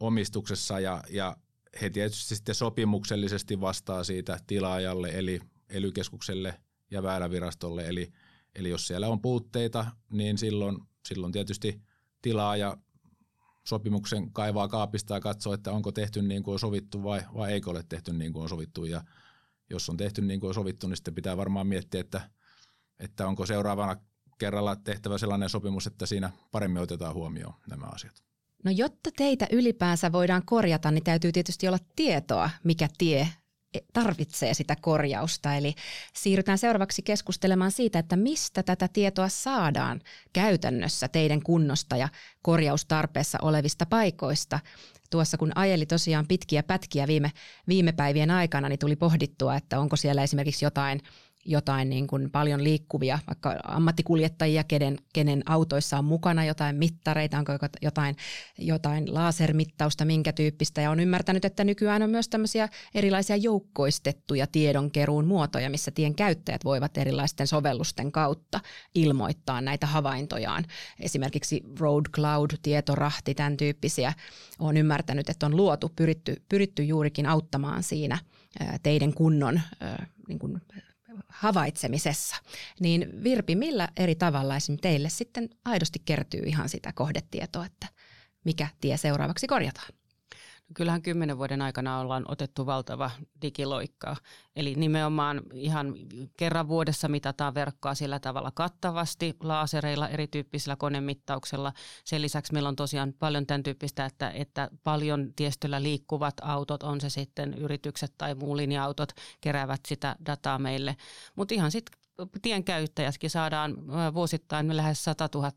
omistuksessa 0.07 0.81
ja, 0.81 1.03
ja 1.11 1.37
he 1.81 1.91
tietysti 1.91 2.37
sitten 2.37 2.55
sopimuksellisesti 2.55 3.61
vastaa 3.61 4.05
siitä 4.05 4.39
tilaajalle 4.47 5.09
eli 5.09 5.41
ely 5.69 5.93
ja 6.91 7.03
väylävirastolle. 7.03 7.89
Eli, 7.89 8.13
eli 8.55 8.69
jos 8.69 8.87
siellä 8.87 9.09
on 9.09 9.21
puutteita, 9.21 9.87
niin 10.11 10.39
silloin, 10.39 10.79
silloin 11.09 11.33
tietysti 11.33 11.83
tilaaja 12.23 12.77
sopimuksen 13.65 14.33
kaivaa 14.33 14.69
kaapista 14.69 15.15
ja 15.15 15.21
katsoo, 15.21 15.53
että 15.53 15.73
onko 15.73 15.93
tehty 15.93 16.23
niin 16.23 16.43
kuin 16.43 16.53
on 16.53 16.59
sovittu 16.59 17.03
vai, 17.03 17.23
vai 17.35 17.53
eikö 17.53 17.71
ole 17.71 17.85
tehty 17.89 18.13
niin 18.13 18.33
kuin 18.33 18.43
on 18.43 18.49
sovittu. 18.49 18.85
Ja 18.85 19.05
jos 19.71 19.89
on 19.89 19.97
tehty 19.97 20.23
niin 20.23 20.41
kuin 20.41 20.49
on 20.49 20.55
sovittu, 20.55 20.87
niin 20.87 20.97
sitten 20.97 21.15
pitää 21.15 21.37
varmaan 21.37 21.67
miettiä, 21.67 22.01
että, 22.01 22.31
että 22.99 23.27
onko 23.27 23.47
seuraavana 23.47 23.97
kerralla 24.39 24.77
tehtävä 24.77 25.19
sellainen 25.19 25.49
sopimus, 25.49 25.87
että 25.87 26.07
siinä 26.07 26.31
paremmin 26.51 26.83
otetaan 26.83 27.15
huomioon 27.15 27.55
nämä 27.69 27.87
asiat. 27.87 28.25
No 28.65 28.71
jotta 28.71 29.11
teitä 29.17 29.47
ylipäänsä 29.53 30.13
voidaan 30.13 30.43
korjata, 30.47 30.91
niin 30.91 31.05
täytyy 31.05 31.33
tietysti 31.33 31.69
olla 31.69 31.79
tietoa, 31.97 32.51
mikä 32.65 32.89
tie 32.99 33.29
tarvitsee 33.93 34.55
sitä 34.55 34.77
korjausta. 34.81 35.55
Eli 35.55 35.75
siirrytään 36.15 36.59
seuraavaksi 36.59 37.03
keskustelemaan 37.03 37.71
siitä, 37.71 37.99
että 37.99 38.17
mistä 38.17 38.63
tätä 38.63 38.89
tietoa 38.89 39.29
saadaan 39.29 40.01
käytännössä 40.33 41.09
teidän 41.09 41.43
kunnosta 41.43 41.97
ja 41.97 42.09
korjaustarpeessa 42.43 43.39
olevista 43.43 43.87
paikoista. 43.87 44.61
Tuossa 45.11 45.37
kun 45.37 45.53
ajeli 45.55 45.87
tosiaan 45.87 46.27
pitkiä 46.27 46.63
pätkiä 46.63 47.07
viime, 47.07 47.33
viime 47.69 47.93
päivien 47.93 48.31
aikana, 48.31 48.69
niin 48.69 48.79
tuli 48.79 48.97
pohdittua, 48.97 49.57
että 49.57 49.81
onko 49.81 49.97
siellä 49.97 50.23
esimerkiksi 50.23 50.65
jotain– 50.65 51.01
jotain 51.45 51.91
niin 51.91 52.07
kuin 52.07 52.31
paljon 52.31 52.65
liikkuvia, 52.65 53.19
vaikka 53.27 53.57
ammattikuljettajia, 53.65 54.65
kenen, 54.65 54.99
kenen 55.13 55.43
autoissa 55.47 55.99
on 55.99 56.05
mukana 56.05 56.45
jotain 56.45 56.77
mittareita, 56.77 57.39
onko 57.39 57.53
jotain, 57.83 58.17
jotain 58.59 59.15
lasermittausta, 59.15 60.05
minkä 60.05 60.33
tyyppistä. 60.33 60.81
Ja 60.81 60.91
on 60.91 61.01
ymmärtänyt, 61.01 61.45
että 61.45 61.65
nykyään 61.65 62.03
on 62.03 62.11
myös 62.11 62.29
tämmöisiä 62.29 62.69
erilaisia 62.95 63.37
joukkoistettuja 63.37 64.47
tiedonkeruun 64.47 65.27
muotoja, 65.27 65.71
missä 65.71 65.91
tien 65.91 66.15
käyttäjät 66.15 66.65
voivat 66.65 66.99
erilaisten 66.99 67.47
sovellusten 67.47 68.13
kautta 68.13 68.61
ilmoittaa 68.95 69.61
näitä 69.61 69.87
havaintojaan. 69.87 70.65
Esimerkiksi 71.01 71.63
Road 71.79 72.05
Cloud, 72.11 72.51
tietorahti, 72.63 73.35
tämän 73.35 73.57
tyyppisiä. 73.57 74.13
on 74.59 74.77
ymmärtänyt, 74.77 75.31
että 75.31 75.47
on 75.47 75.57
luotu, 75.57 75.93
pyritty, 75.97 76.43
pyritty 76.49 76.85
juurikin 76.85 77.27
auttamaan 77.27 77.83
siinä 77.83 78.19
teidän 78.83 79.15
kunnon 79.15 79.61
niin 80.29 80.39
kuin 80.39 80.61
havaitsemisessa. 81.29 82.37
Niin 82.81 83.25
Virpi, 83.25 83.55
millä 83.55 83.89
eri 83.97 84.15
tavalla 84.15 84.55
teille 84.83 85.09
sitten 85.09 85.51
aidosti 85.65 86.03
kertyy 86.05 86.41
ihan 86.47 86.69
sitä 86.69 86.93
kohdetietoa, 86.93 87.67
että 87.67 87.87
mikä 88.45 88.69
tie 88.81 88.97
seuraavaksi 88.97 89.47
korjataan? 89.47 89.89
Kyllähän 90.75 91.03
kymmenen 91.03 91.39
vuoden 91.39 91.63
aikana 91.63 92.01
ollaan 92.01 92.25
otettu 92.29 92.67
valtava 92.67 93.11
digiloikka. 93.43 94.17
Eli 94.57 94.75
nimenomaan 94.75 95.43
ihan 95.53 95.95
kerran 96.37 96.69
vuodessa 96.69 97.09
mitataan 97.09 97.55
verkkoa 97.55 97.95
sillä 97.95 98.21
tavalla 98.21 98.51
kattavasti, 98.55 99.37
laasereilla, 99.43 100.09
erityyppisillä 100.09 100.77
konemittauksella. 100.77 101.73
Sen 102.05 102.23
lisäksi 102.23 102.53
meillä 102.53 102.69
on 102.69 102.77
tosiaan 102.77 103.13
paljon 103.19 103.47
tämän 103.47 103.63
tyyppistä, 103.63 104.05
että, 104.05 104.31
että 104.31 104.71
paljon 104.85 105.33
tiestöllä 105.37 105.83
liikkuvat 105.83 106.35
autot, 106.43 106.83
on 106.83 107.01
se 107.01 107.11
sitten 107.11 107.55
yritykset 107.55 108.15
tai 108.19 108.35
muu 108.35 108.57
linja-autot, 108.57 109.13
keräävät 109.41 109.81
sitä 109.89 110.17
dataa 110.27 110.59
meille. 110.59 110.97
Mutta 111.37 111.55
ihan 111.55 111.71
sitten 111.71 112.04
tienkäyttäjätkin 112.43 113.31
saadaan 113.31 113.75
vuosittain 114.15 114.77
lähes 114.77 115.05
100 115.05 115.29
000 115.35 115.53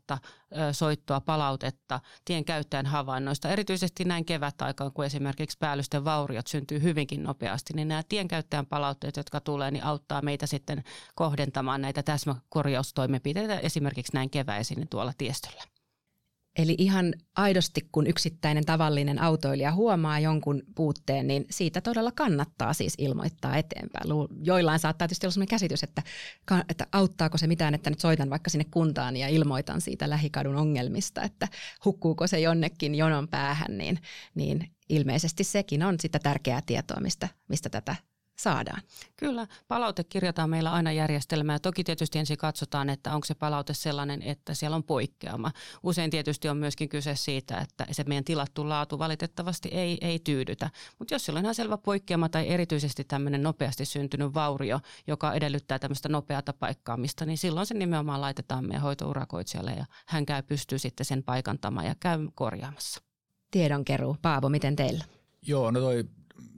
soittoa 0.72 1.20
palautetta 1.20 2.00
tienkäyttäjän 2.24 2.86
havainnoista. 2.86 3.48
Erityisesti 3.48 4.04
näin 4.04 4.24
kevätaikaan, 4.24 4.92
kun 4.92 5.04
esimerkiksi 5.04 5.58
päällysten 5.60 6.04
vauriot 6.04 6.46
syntyy 6.46 6.82
hyvinkin 6.82 7.22
nopeasti, 7.22 7.74
niin 7.74 7.88
nämä 7.88 8.02
tienkäyttäjän 8.08 8.66
palautteet, 8.66 9.16
jotka 9.16 9.40
tulee, 9.40 9.70
niin 9.70 9.84
auttaa 9.84 10.22
meitä 10.22 10.46
sitten 10.46 10.84
kohdentamaan 11.14 11.82
näitä 11.82 12.02
täsmäkorjaustoimenpiteitä 12.02 13.58
esimerkiksi 13.58 14.14
näin 14.14 14.30
keväisin 14.30 14.88
tuolla 14.88 15.12
tiestöllä. 15.18 15.77
Eli 16.58 16.74
ihan 16.78 17.14
aidosti, 17.36 17.88
kun 17.92 18.06
yksittäinen 18.06 18.64
tavallinen 18.64 19.22
autoilija 19.22 19.72
huomaa 19.72 20.20
jonkun 20.20 20.62
puutteen, 20.74 21.26
niin 21.26 21.46
siitä 21.50 21.80
todella 21.80 22.12
kannattaa 22.12 22.72
siis 22.72 22.94
ilmoittaa 22.98 23.56
eteenpäin. 23.56 24.04
Joillain 24.42 24.78
saattaa 24.78 25.08
tietysti 25.08 25.26
olla 25.26 25.32
sellainen 25.32 25.50
käsitys, 25.50 25.82
että, 25.82 26.02
että 26.68 26.86
auttaako 26.92 27.38
se 27.38 27.46
mitään, 27.46 27.74
että 27.74 27.90
nyt 27.90 28.00
soitan 28.00 28.30
vaikka 28.30 28.50
sinne 28.50 28.66
kuntaan 28.70 29.16
ja 29.16 29.28
ilmoitan 29.28 29.80
siitä 29.80 30.10
lähikadun 30.10 30.56
ongelmista, 30.56 31.22
että 31.22 31.48
hukkuuko 31.84 32.26
se 32.26 32.40
jonnekin 32.40 32.94
jonon 32.94 33.28
päähän, 33.28 33.78
niin, 33.78 33.98
niin 34.34 34.70
ilmeisesti 34.88 35.44
sekin 35.44 35.82
on 35.82 35.96
sitä 36.00 36.18
tärkeää 36.18 36.62
tietoa, 36.66 37.00
mistä, 37.00 37.28
mistä 37.48 37.68
tätä 37.70 37.96
saadaan. 38.38 38.82
Kyllä, 39.16 39.46
palaute 39.68 40.04
kirjataan 40.04 40.50
meillä 40.50 40.72
aina 40.72 40.92
järjestelmää. 40.92 41.58
Toki 41.58 41.84
tietysti 41.84 42.18
ensin 42.18 42.36
katsotaan, 42.36 42.90
että 42.90 43.14
onko 43.14 43.24
se 43.24 43.34
palaute 43.34 43.74
sellainen, 43.74 44.22
että 44.22 44.54
siellä 44.54 44.76
on 44.76 44.84
poikkeama. 44.84 45.52
Usein 45.82 46.10
tietysti 46.10 46.48
on 46.48 46.56
myöskin 46.56 46.88
kyse 46.88 47.16
siitä, 47.16 47.58
että 47.58 47.86
se 47.92 48.04
meidän 48.04 48.24
tilattu 48.24 48.68
laatu 48.68 48.98
valitettavasti 48.98 49.68
ei, 49.68 49.98
ei 50.00 50.18
tyydytä. 50.18 50.70
Mutta 50.98 51.14
jos 51.14 51.24
sillä 51.24 51.38
on 51.38 51.44
ihan 51.44 51.54
selvä 51.54 51.78
poikkeama 51.78 52.28
tai 52.28 52.48
erityisesti 52.48 53.04
tämmöinen 53.04 53.42
nopeasti 53.42 53.84
syntynyt 53.84 54.34
vaurio, 54.34 54.80
joka 55.06 55.32
edellyttää 55.32 55.78
tämmöistä 55.78 56.08
nopeata 56.08 56.52
paikkaamista, 56.52 57.26
niin 57.26 57.38
silloin 57.38 57.66
se 57.66 57.74
nimenomaan 57.74 58.20
laitetaan 58.20 58.64
meidän 58.64 58.82
hoitourakoitsijalle 58.82 59.70
ja 59.70 59.84
hän 60.06 60.26
käy 60.26 60.42
pystyy 60.42 60.78
sitten 60.78 61.06
sen 61.06 61.22
paikantamaan 61.22 61.86
ja 61.86 61.94
käy 62.00 62.28
korjaamassa. 62.34 63.00
Tiedonkeruu. 63.50 64.16
Paavo, 64.22 64.48
miten 64.48 64.76
teillä? 64.76 65.04
Joo, 65.46 65.70
no 65.70 65.80
toi 65.80 66.04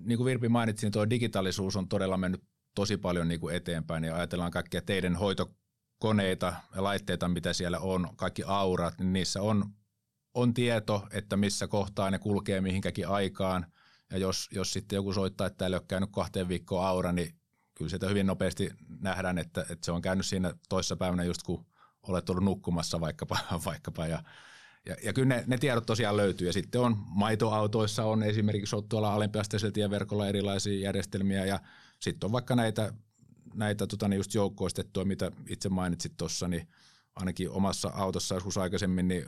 niin 0.05 0.17
kuin 0.17 0.25
Virpi 0.25 0.49
mainitsi, 0.49 0.87
niin 0.87 0.93
tuo 0.93 1.11
digitaalisuus 1.11 1.77
on 1.77 1.89
todella 1.89 2.17
mennyt 2.17 2.43
tosi 2.75 2.97
paljon 2.97 3.29
niin 3.29 3.41
kuin 3.41 3.55
eteenpäin 3.55 4.05
ja 4.05 4.17
ajatellaan 4.17 4.51
kaikkia 4.51 4.83
teidän 4.83 5.17
hoitokoneita 5.17 6.53
ja 6.75 6.83
laitteita, 6.83 7.29
mitä 7.29 7.53
siellä 7.53 7.79
on, 7.79 8.09
kaikki 8.17 8.43
aurat, 8.47 8.99
niin 8.99 9.13
niissä 9.13 9.43
on, 9.43 9.65
on 10.35 10.55
tieto, 10.55 11.07
että 11.13 11.37
missä 11.37 11.69
kohtaa 11.69 12.11
ne 12.11 12.19
kulkee 12.19 12.61
mihinkäkin 12.61 13.09
aikaan. 13.09 13.67
Ja 14.11 14.19
jos, 14.19 14.49
jos 14.53 14.73
sitten 14.73 14.97
joku 14.97 15.13
soittaa, 15.13 15.47
että 15.47 15.57
täällä 15.57 15.75
ei 15.75 15.79
ole 15.79 15.87
käynyt 15.89 16.11
kahteen 16.13 16.49
viikkoon 16.49 16.87
aura, 16.87 17.13
niin 17.13 17.35
kyllä 17.75 17.91
sitä 17.91 18.09
hyvin 18.09 18.27
nopeasti 18.27 18.71
nähdään, 19.01 19.39
että, 19.39 19.61
että 19.61 19.85
se 19.85 19.93
on 19.93 20.03
käynyt 20.03 20.27
siinä 20.27 20.55
toissa 20.69 20.97
päivänä 20.97 21.25
just 21.25 21.43
kun 21.43 21.67
olet 22.03 22.31
ollut 22.31 22.45
nukkumassa 22.45 23.01
vaikkapa, 23.01 23.39
vaikkapa 23.67 24.07
ja 24.07 24.23
ja, 24.87 24.97
ja 25.03 25.13
kyllä 25.13 25.29
ne, 25.29 25.45
ne 25.47 25.59
tiedot 25.59 25.87
tosiaan 25.87 26.17
löytyy. 26.17 26.47
Ja 26.47 26.53
sitten 26.53 26.81
on 26.81 26.97
maitoautoissa 26.99 28.05
on 28.05 28.23
esimerkiksi 28.23 28.77
on 28.77 28.89
tuolla 28.89 29.15
alempiasteisella 29.15 29.73
tieverkolla 29.73 30.29
erilaisia 30.29 30.81
järjestelmiä 30.81 31.45
ja 31.45 31.61
sitten 32.01 32.27
on 32.27 32.33
vaikka 32.33 32.57
näitä, 32.57 32.93
näitä 33.55 33.87
tota, 33.87 34.09
niin 34.09 34.17
just 34.17 34.35
joukkoistettua, 34.35 35.05
mitä 35.05 35.33
itse 35.49 35.69
mainitsit 35.69 36.17
tuossa, 36.17 36.49
niin 36.49 36.69
ainakin 37.15 37.51
omassa 37.51 37.91
autossa 37.95 38.35
joskus 38.35 38.59
aikaisemmin 38.59 39.09
niin 39.09 39.27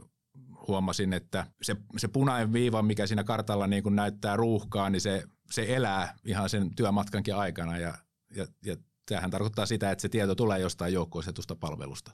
huomasin, 0.69 1.13
että 1.13 1.47
se, 1.63 1.77
se 1.97 2.09
punainen 2.09 2.53
viiva, 2.53 2.83
mikä 2.83 3.07
siinä 3.07 3.25
kartalla 3.25 3.67
niin 3.67 3.83
kun 3.83 3.97
näyttää 3.97 4.37
ruuhkaa, 4.37 4.91
niin 4.91 5.01
se, 5.01 5.25
se 5.51 5.67
elää 5.69 6.15
ihan 6.25 6.49
sen 6.49 6.75
työmatkankin 6.75 7.37
aikana 7.37 7.79
ja, 7.79 7.95
ja, 8.37 8.47
ja 8.65 8.77
tämähän 9.09 9.31
tarkoittaa 9.31 9.67
sitä, 9.67 9.91
että 9.91 10.03
se 10.03 10.09
tieto 10.09 10.35
tulee 10.35 10.59
jostain 10.59 10.93
joukkoistetusta 10.93 11.57
palvelusta. 11.57 12.13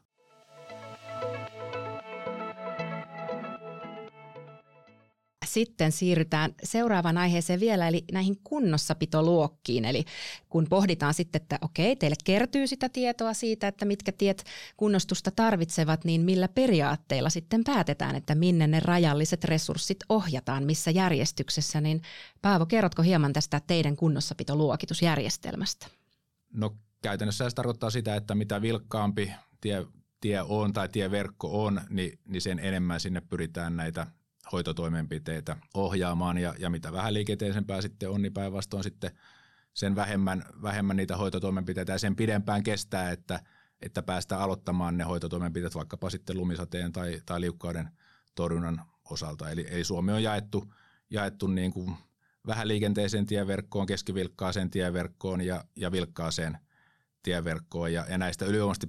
Sitten 5.58 5.92
siirrytään 5.92 6.54
seuraavaan 6.62 7.18
aiheeseen 7.18 7.60
vielä, 7.60 7.88
eli 7.88 8.04
näihin 8.12 8.38
kunnossapitoluokkiin. 8.44 9.84
Eli 9.84 10.04
kun 10.48 10.66
pohditaan 10.70 11.14
sitten, 11.14 11.42
että 11.42 11.58
okei, 11.62 11.96
teille 11.96 12.16
kertyy 12.24 12.66
sitä 12.66 12.88
tietoa 12.88 13.34
siitä, 13.34 13.68
että 13.68 13.84
mitkä 13.84 14.12
tiet 14.12 14.44
kunnostusta 14.76 15.30
tarvitsevat, 15.30 16.04
niin 16.04 16.20
millä 16.20 16.48
periaatteilla 16.48 17.30
sitten 17.30 17.64
päätetään, 17.64 18.16
että 18.16 18.34
minne 18.34 18.66
ne 18.66 18.80
rajalliset 18.80 19.44
resurssit 19.44 19.98
ohjataan, 20.08 20.64
missä 20.64 20.90
järjestyksessä, 20.90 21.80
niin 21.80 22.02
Paavo, 22.42 22.66
kerrotko 22.66 23.02
hieman 23.02 23.32
tästä 23.32 23.60
teidän 23.66 23.96
kunnossapitoluokitusjärjestelmästä? 23.96 25.86
No 26.52 26.76
käytännössä 27.02 27.50
se 27.50 27.54
tarkoittaa 27.54 27.90
sitä, 27.90 28.16
että 28.16 28.34
mitä 28.34 28.62
vilkkaampi 28.62 29.32
tie, 29.60 29.86
tie 30.20 30.42
on 30.42 30.72
tai 30.72 30.88
tieverkko 30.88 31.64
on, 31.64 31.80
niin, 31.90 32.18
niin 32.24 32.42
sen 32.42 32.58
enemmän 32.58 33.00
sinne 33.00 33.20
pyritään 33.20 33.76
näitä 33.76 34.06
hoitotoimenpiteitä 34.52 35.56
ohjaamaan 35.74 36.38
ja, 36.38 36.54
ja 36.58 36.70
mitä 36.70 36.92
vähän 36.92 37.14
liikenteisempää 37.14 37.82
sitten 37.82 38.10
on, 38.10 38.22
niin 38.22 38.32
päinvastoin 38.32 38.82
sitten 38.82 39.10
sen 39.74 39.96
vähemmän, 39.96 40.44
vähemmän 40.62 40.96
niitä 40.96 41.16
hoitotoimenpiteitä 41.16 41.92
ja 41.92 41.98
sen 41.98 42.16
pidempään 42.16 42.62
kestää, 42.62 43.10
että, 43.10 43.40
että 43.82 44.02
päästään 44.02 44.40
aloittamaan 44.40 44.96
ne 44.96 45.04
hoitotoimenpiteet 45.04 45.74
vaikkapa 45.74 46.10
sitten 46.10 46.36
lumisateen 46.36 46.92
tai, 46.92 47.20
tai 47.26 47.40
liukkauden 47.40 47.88
torjunnan 48.34 48.82
osalta. 49.10 49.50
Eli, 49.50 49.66
eli 49.70 49.84
Suomi 49.84 50.12
on 50.12 50.22
jaettu, 50.22 50.74
jaettu 51.10 51.46
niin 51.46 51.72
kuin 51.72 51.94
vähän 52.46 52.68
liikenteiseen 52.68 53.26
tieverkkoon, 53.26 53.86
keskivilkkaaseen 53.86 54.70
tieverkkoon 54.70 55.40
ja, 55.40 55.64
ja 55.76 55.92
vilkkaaseen 55.92 56.58
tieverkkoon. 57.22 57.92
Ja, 57.92 58.06
ja 58.10 58.18
näistä 58.18 58.44
ylivoimaisesti 58.44 58.88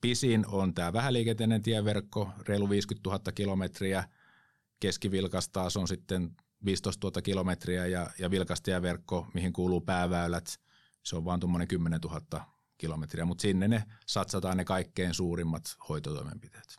pisin 0.00 0.46
on 0.46 0.74
tämä 0.74 0.92
vähäliikenteinen 0.92 1.62
tieverkko, 1.62 2.30
reilu 2.48 2.70
50 2.70 3.10
000 3.10 3.32
kilometriä– 3.32 4.04
keskivilkas 4.80 5.50
on 5.76 5.88
sitten 5.88 6.36
15 6.64 7.06
000 7.06 7.22
kilometriä 7.22 7.86
ja, 7.86 8.10
ja 8.18 8.30
vilkastieverkko, 8.30 9.26
mihin 9.34 9.52
kuuluu 9.52 9.80
pääväylät, 9.80 10.60
se 11.02 11.16
on 11.16 11.24
vain 11.24 11.40
tuommoinen 11.40 11.68
10 11.68 12.00
000 12.00 12.46
kilometriä, 12.78 13.24
mutta 13.24 13.42
sinne 13.42 13.68
ne 13.68 13.84
satsataan 14.06 14.56
ne 14.56 14.64
kaikkein 14.64 15.14
suurimmat 15.14 15.76
hoitotoimenpiteet. 15.88 16.76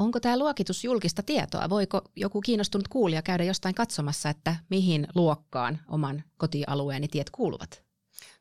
Onko 0.00 0.20
tämä 0.20 0.38
luokitus 0.38 0.84
julkista 0.84 1.22
tietoa? 1.22 1.70
Voiko 1.70 2.02
joku 2.16 2.40
kiinnostunut 2.40 2.88
kuulija 2.88 3.22
käydä 3.22 3.44
jostain 3.44 3.74
katsomassa, 3.74 4.30
että 4.30 4.56
mihin 4.70 5.08
luokkaan 5.14 5.78
oman 5.88 6.24
kotialueeni 6.36 7.08
tiet 7.08 7.30
kuuluvat? 7.30 7.85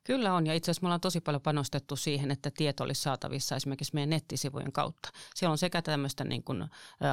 Kyllä 0.05 0.33
on, 0.33 0.47
ja 0.47 0.53
itse 0.53 0.71
asiassa 0.71 0.83
me 0.83 0.87
ollaan 0.87 1.01
tosi 1.01 1.21
paljon 1.21 1.41
panostettu 1.41 1.95
siihen, 1.95 2.31
että 2.31 2.51
tieto 2.51 2.83
olisi 2.83 3.01
saatavissa 3.01 3.55
esimerkiksi 3.55 3.93
meidän 3.93 4.09
nettisivujen 4.09 4.71
kautta. 4.71 5.09
Siellä 5.35 5.51
on 5.51 5.57
sekä 5.57 5.81
tämmöistä 5.81 6.23
niin 6.23 6.43
kuin, 6.43 6.65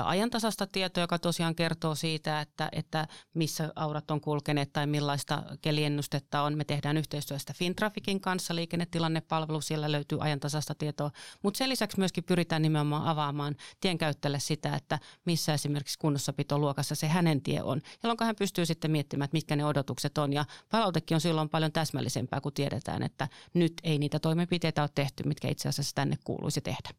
ajantasasta 0.04 0.66
tietoa, 0.66 1.04
joka 1.04 1.18
tosiaan 1.18 1.54
kertoo 1.54 1.94
siitä, 1.94 2.40
että, 2.40 2.68
että 2.72 3.06
missä 3.34 3.72
aurat 3.76 4.10
on 4.10 4.20
kulkeneet 4.20 4.72
tai 4.72 4.86
millaista 4.86 5.42
keliennustetta 5.62 6.42
on. 6.42 6.56
Me 6.56 6.64
tehdään 6.64 6.96
yhteistyöstä 6.96 7.52
Fintrafikin 7.56 8.20
kanssa 8.20 8.54
liikennetilannepalvelu, 8.54 9.60
siellä 9.60 9.92
löytyy 9.92 10.18
ajantasasta 10.20 10.74
tietoa, 10.74 11.10
mutta 11.42 11.58
sen 11.58 11.68
lisäksi 11.68 11.98
myöskin 11.98 12.24
pyritään 12.24 12.62
nimenomaan 12.62 13.06
avaamaan 13.06 13.56
tienkäyttäjälle 13.80 14.40
sitä, 14.40 14.76
että 14.76 14.98
missä 15.24 15.54
esimerkiksi 15.54 15.98
kunnossapitoluokassa 15.98 16.94
se 16.94 17.08
hänen 17.08 17.42
tie 17.42 17.62
on, 17.62 17.80
jolloin 18.02 18.18
hän 18.20 18.36
pystyy 18.38 18.66
sitten 18.66 18.90
miettimään, 18.90 19.24
että 19.24 19.36
mitkä 19.36 19.56
ne 19.56 19.64
odotukset 19.64 20.18
on, 20.18 20.32
ja 20.32 20.44
palautekin 20.70 21.14
on 21.14 21.20
silloin 21.20 21.48
paljon 21.48 21.72
täsmällisempää, 21.72 22.40
kun 22.40 22.52
tiedetään, 22.52 22.81
tiedetään, 22.82 23.02
että 23.02 23.28
nyt 23.54 23.72
ei 23.82 23.98
niitä 23.98 24.18
toimenpiteitä 24.18 24.82
ole 24.82 24.90
tehty, 24.94 25.22
mitkä 25.22 25.48
itse 25.48 25.68
asiassa 25.68 25.94
tänne 25.94 26.18
kuuluisi 26.24 26.60
tehdä. 26.60 26.90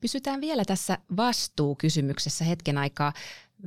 Pysytään 0.00 0.40
vielä 0.40 0.64
tässä 0.64 0.98
vastuukysymyksessä 1.16 2.44
hetken 2.44 2.78
aikaa. 2.78 3.12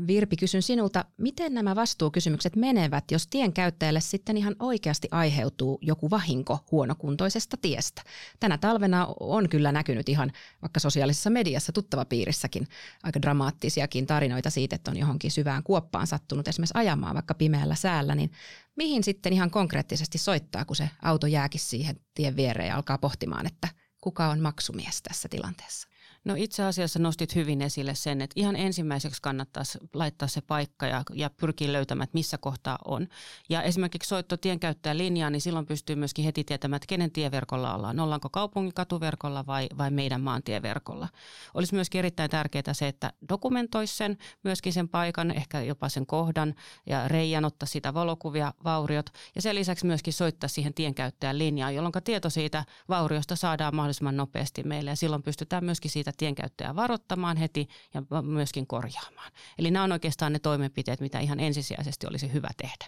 Virpi, 0.08 0.36
kysyn 0.36 0.62
sinulta, 0.62 1.06
miten 1.18 1.54
nämä 1.54 1.76
vastuukysymykset 1.76 2.56
menevät, 2.56 3.12
jos 3.12 3.28
tien 3.28 3.54
käyttäjälle 3.54 4.02
sitten 4.02 4.38
ihan 4.38 4.56
oikeasti 4.60 5.08
aiheutuu 5.12 5.80
joku 5.82 6.10
vahinko 6.10 6.60
huonokuntoisesta 6.72 7.58
tiestä? 7.58 8.02
Tänä 8.40 8.58
talvena 8.58 9.08
on 9.20 9.50
kyllä 9.50 9.72
näkynyt 9.72 10.10
ihan 10.10 10.32
vaikka 10.62 10.80
sosiaalisessa 10.80 11.30
mediassa 11.30 11.72
tuttava 11.72 12.06
piirissäkin 12.06 12.68
aika 13.04 13.22
dramaattisiakin 13.22 14.08
tarinoita 14.08 14.50
siitä, 14.50 14.76
että 14.76 14.92
on 14.92 14.98
johonkin 14.98 15.32
syvään 15.32 15.64
kuoppaan 15.64 16.08
sattunut 16.08 16.48
esimerkiksi 16.48 16.78
ajamaan 16.78 17.16
vaikka 17.16 17.34
pimeällä 17.34 17.76
säällä, 17.76 18.16
niin 18.16 18.32
mihin 18.76 19.04
sitten 19.04 19.34
ihan 19.34 19.52
konkreettisesti 19.52 20.18
soittaa, 20.18 20.66
kun 20.66 20.76
se 20.76 20.90
auto 21.02 21.28
jääkin 21.28 21.62
siihen 21.62 22.00
tien 22.14 22.36
viereen 22.36 22.70
ja 22.70 22.76
alkaa 22.76 22.98
pohtimaan, 22.98 23.48
että 23.48 23.68
kuka 24.02 24.28
on 24.28 24.40
maksumies 24.40 25.02
tässä 25.02 25.30
tilanteessa? 25.30 25.89
No 26.26 26.34
itse 26.38 26.64
asiassa 26.64 27.00
nostit 27.00 27.36
hyvin 27.36 27.62
esille 27.62 27.96
sen, 27.96 28.22
että 28.22 28.34
ihan 28.36 28.56
ensimmäiseksi 28.56 29.22
kannattaisi 29.22 29.78
laittaa 29.94 30.28
se 30.28 30.42
paikka 30.42 30.88
ja, 30.88 31.04
ja 31.14 31.30
pyrkiä 31.30 31.74
löytämään, 31.74 32.04
että 32.04 32.18
missä 32.18 32.38
kohtaa 32.38 32.78
on. 32.86 33.08
Ja 33.50 33.62
esimerkiksi 33.62 34.10
soitto 34.10 34.38
tienkäyttäjän 34.38 34.98
linjaa, 34.98 35.30
niin 35.30 35.42
silloin 35.42 35.66
pystyy 35.66 35.96
myöskin 35.96 36.26
heti 36.26 36.44
tietämään, 36.44 36.76
että 36.76 36.88
kenen 36.88 37.12
tieverkolla 37.12 37.76
ollaan. 37.76 38.00
Ollaanko 38.00 38.30
kaupungin 38.30 38.74
katuverkolla 38.74 39.46
vai, 39.46 39.70
vai 39.78 39.92
meidän 39.92 40.22
maantieverkolla. 40.22 41.08
Olisi 41.54 41.76
myöskin 41.76 42.00
erittäin 42.00 42.30
tärkeää 42.30 42.74
se, 42.74 42.88
että 42.88 43.14
dokumentoisi 43.30 43.98
sen, 43.98 44.18
myöskin 44.44 44.74
sen 44.74 44.90
paikan, 44.90 45.32
ehkä 45.32 45.62
jopa 45.62 45.90
sen 45.90 46.06
kohdan 46.06 46.56
ja 46.86 47.08
reijän 47.08 47.46
ottaa 47.46 47.68
sitä 47.68 47.94
valokuvia, 47.94 48.54
vauriot. 48.64 49.10
Ja 49.36 49.42
sen 49.42 49.56
lisäksi 49.56 49.86
myöskin 49.86 50.14
soittaa 50.14 50.48
siihen 50.48 50.74
tienkäyttäjän 50.74 51.38
linjaan, 51.38 51.76
jolloin 51.76 51.94
tieto 52.04 52.30
siitä 52.30 52.66
vauriosta 52.90 53.36
saadaan 53.36 53.76
mahdollisimman 53.76 54.18
nopeasti 54.18 54.64
meille. 54.64 54.90
Ja 54.90 54.96
silloin 54.96 55.24
pystytään 55.24 55.66
myöskin 55.66 55.92
siitä 55.92 56.09
tienkäyttäjää 56.18 56.76
varoittamaan 56.76 57.38
heti 57.38 57.68
ja 57.94 58.22
myöskin 58.22 58.68
korjaamaan. 58.68 59.32
Eli 59.58 59.72
nämä 59.72 59.84
on 59.84 59.92
oikeastaan 59.92 60.34
ne 60.34 60.40
toimenpiteet, 60.40 61.00
mitä 61.00 61.20
ihan 61.20 61.40
ensisijaisesti 61.40 62.08
olisi 62.08 62.34
hyvä 62.34 62.50
tehdä. 62.58 62.86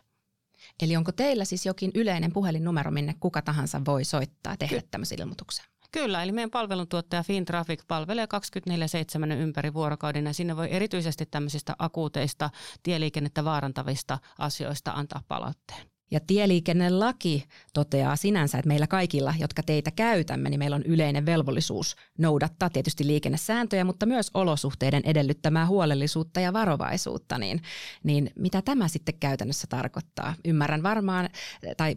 Eli 0.81 0.95
onko 0.95 1.11
teillä 1.11 1.45
siis 1.45 1.65
jokin 1.65 1.91
yleinen 1.95 2.33
puhelinnumero, 2.33 2.91
minne 2.91 3.15
kuka 3.19 3.41
tahansa 3.41 3.81
voi 3.85 4.03
soittaa 4.03 4.57
tehdä 4.57 4.81
tämmöisen 4.91 5.21
ilmoituksen? 5.21 5.65
Kyllä, 5.91 6.23
eli 6.23 6.31
meidän 6.31 6.51
palveluntuottaja 6.51 7.23
FinTraffic 7.23 7.83
palvelee 7.87 8.27
24-7 9.29 9.33
ympäri 9.33 9.73
vuorokauden 9.73 10.25
ja 10.25 10.33
sinne 10.33 10.57
voi 10.57 10.67
erityisesti 10.71 11.25
tämmöisistä 11.25 11.75
akuuteista 11.79 12.49
tieliikennettä 12.83 13.45
vaarantavista 13.45 14.19
asioista 14.37 14.91
antaa 14.91 15.21
palautteen. 15.27 15.90
Ja 16.11 16.19
tieliikennelaki 16.19 17.45
toteaa 17.73 18.15
sinänsä, 18.15 18.57
että 18.57 18.67
meillä 18.67 18.87
kaikilla, 18.87 19.33
jotka 19.39 19.63
teitä 19.63 19.91
käytämme, 19.91 20.49
niin 20.49 20.59
meillä 20.59 20.75
on 20.75 20.83
yleinen 20.83 21.25
velvollisuus 21.25 21.95
noudattaa 22.17 22.69
tietysti 22.69 23.07
liikennesääntöjä, 23.07 23.83
mutta 23.83 24.05
myös 24.05 24.31
olosuhteiden 24.33 25.01
edellyttämää 25.05 25.67
huolellisuutta 25.67 26.39
ja 26.39 26.53
varovaisuutta. 26.53 27.37
Niin, 27.37 27.61
niin 28.03 28.31
mitä 28.35 28.61
tämä 28.61 28.87
sitten 28.87 29.19
käytännössä 29.19 29.67
tarkoittaa? 29.67 30.35
Ymmärrän 30.45 30.83
varmaan, 30.83 31.29
tai 31.77 31.95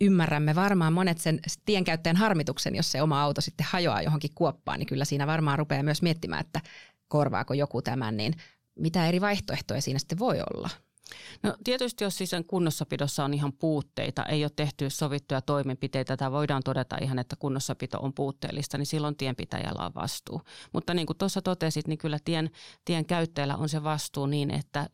ymmärrämme 0.00 0.54
varmaan 0.54 0.92
monet 0.92 1.18
sen 1.18 1.40
tienkäyttäjän 1.64 2.16
harmituksen, 2.16 2.74
jos 2.74 2.92
se 2.92 3.02
oma 3.02 3.22
auto 3.22 3.40
sitten 3.40 3.66
hajoaa 3.70 4.02
johonkin 4.02 4.30
kuoppaan, 4.34 4.78
niin 4.78 4.86
kyllä 4.86 5.04
siinä 5.04 5.26
varmaan 5.26 5.58
rupeaa 5.58 5.82
myös 5.82 6.02
miettimään, 6.02 6.40
että 6.40 6.60
korvaako 7.08 7.54
joku 7.54 7.82
tämän, 7.82 8.16
niin 8.16 8.34
mitä 8.74 9.06
eri 9.06 9.20
vaihtoehtoja 9.20 9.80
siinä 9.80 9.98
sitten 9.98 10.18
voi 10.18 10.40
olla? 10.54 10.70
No 11.42 11.54
tietysti 11.64 12.04
jos 12.04 12.18
sen 12.24 12.44
kunnossapidossa 12.44 13.24
on 13.24 13.34
ihan 13.34 13.52
puutteita, 13.52 14.24
ei 14.24 14.44
ole 14.44 14.50
tehty 14.56 14.90
sovittuja 14.90 15.40
toimenpiteitä 15.40 16.16
tai 16.16 16.32
voidaan 16.32 16.62
todeta 16.62 16.96
ihan, 17.02 17.18
että 17.18 17.36
kunnossapito 17.36 17.98
on 17.98 18.12
puutteellista, 18.12 18.78
niin 18.78 18.86
silloin 18.86 19.16
tienpitäjällä 19.16 19.86
on 19.86 19.94
vastuu. 19.94 20.42
Mutta 20.72 20.94
niin 20.94 21.06
kuin 21.06 21.16
tuossa 21.16 21.42
totesit, 21.42 21.88
niin 21.88 21.98
kyllä 21.98 22.18
tien, 22.24 22.50
tien 22.84 23.06
käyttäjällä 23.06 23.56
on 23.56 23.68
se 23.68 23.82
vastuu 23.82 24.26
niin, 24.26 24.50
että 24.50 24.88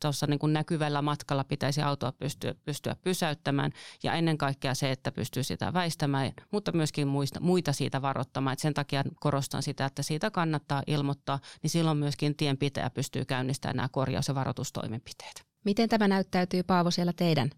tuossa 0.00 0.26
niin 0.26 0.38
kuin 0.38 0.52
näkyvällä 0.52 1.02
matkalla 1.02 1.44
pitäisi 1.44 1.82
autoa 1.82 2.12
pystyä, 2.12 2.54
pystyä 2.64 2.96
pysäyttämään 3.02 3.72
ja 4.02 4.12
ennen 4.12 4.38
kaikkea 4.38 4.74
se, 4.74 4.90
että 4.90 5.12
pystyy 5.12 5.42
sitä 5.42 5.72
väistämään, 5.72 6.32
mutta 6.50 6.72
myöskin 6.72 7.08
muista, 7.08 7.40
muita 7.40 7.72
siitä 7.72 8.02
varoittamaan. 8.02 8.52
Et 8.52 8.58
sen 8.58 8.74
takia 8.74 9.04
korostan 9.20 9.62
sitä, 9.62 9.86
että 9.86 10.02
siitä 10.02 10.30
kannattaa 10.30 10.82
ilmoittaa, 10.86 11.38
niin 11.62 11.70
silloin 11.70 11.98
myöskin 11.98 12.36
tienpitäjä 12.36 12.90
pystyy 12.90 13.24
käynnistämään 13.24 13.76
nämä 13.76 13.88
korjaus- 13.88 14.28
ja 14.28 14.34
varoitustoimenpiteet. 14.34 15.37
Miten 15.64 15.88
tämä 15.88 16.08
näyttäytyy 16.08 16.62
Paavo 16.62 16.90
siellä 16.90 17.12
teidän 17.12 17.50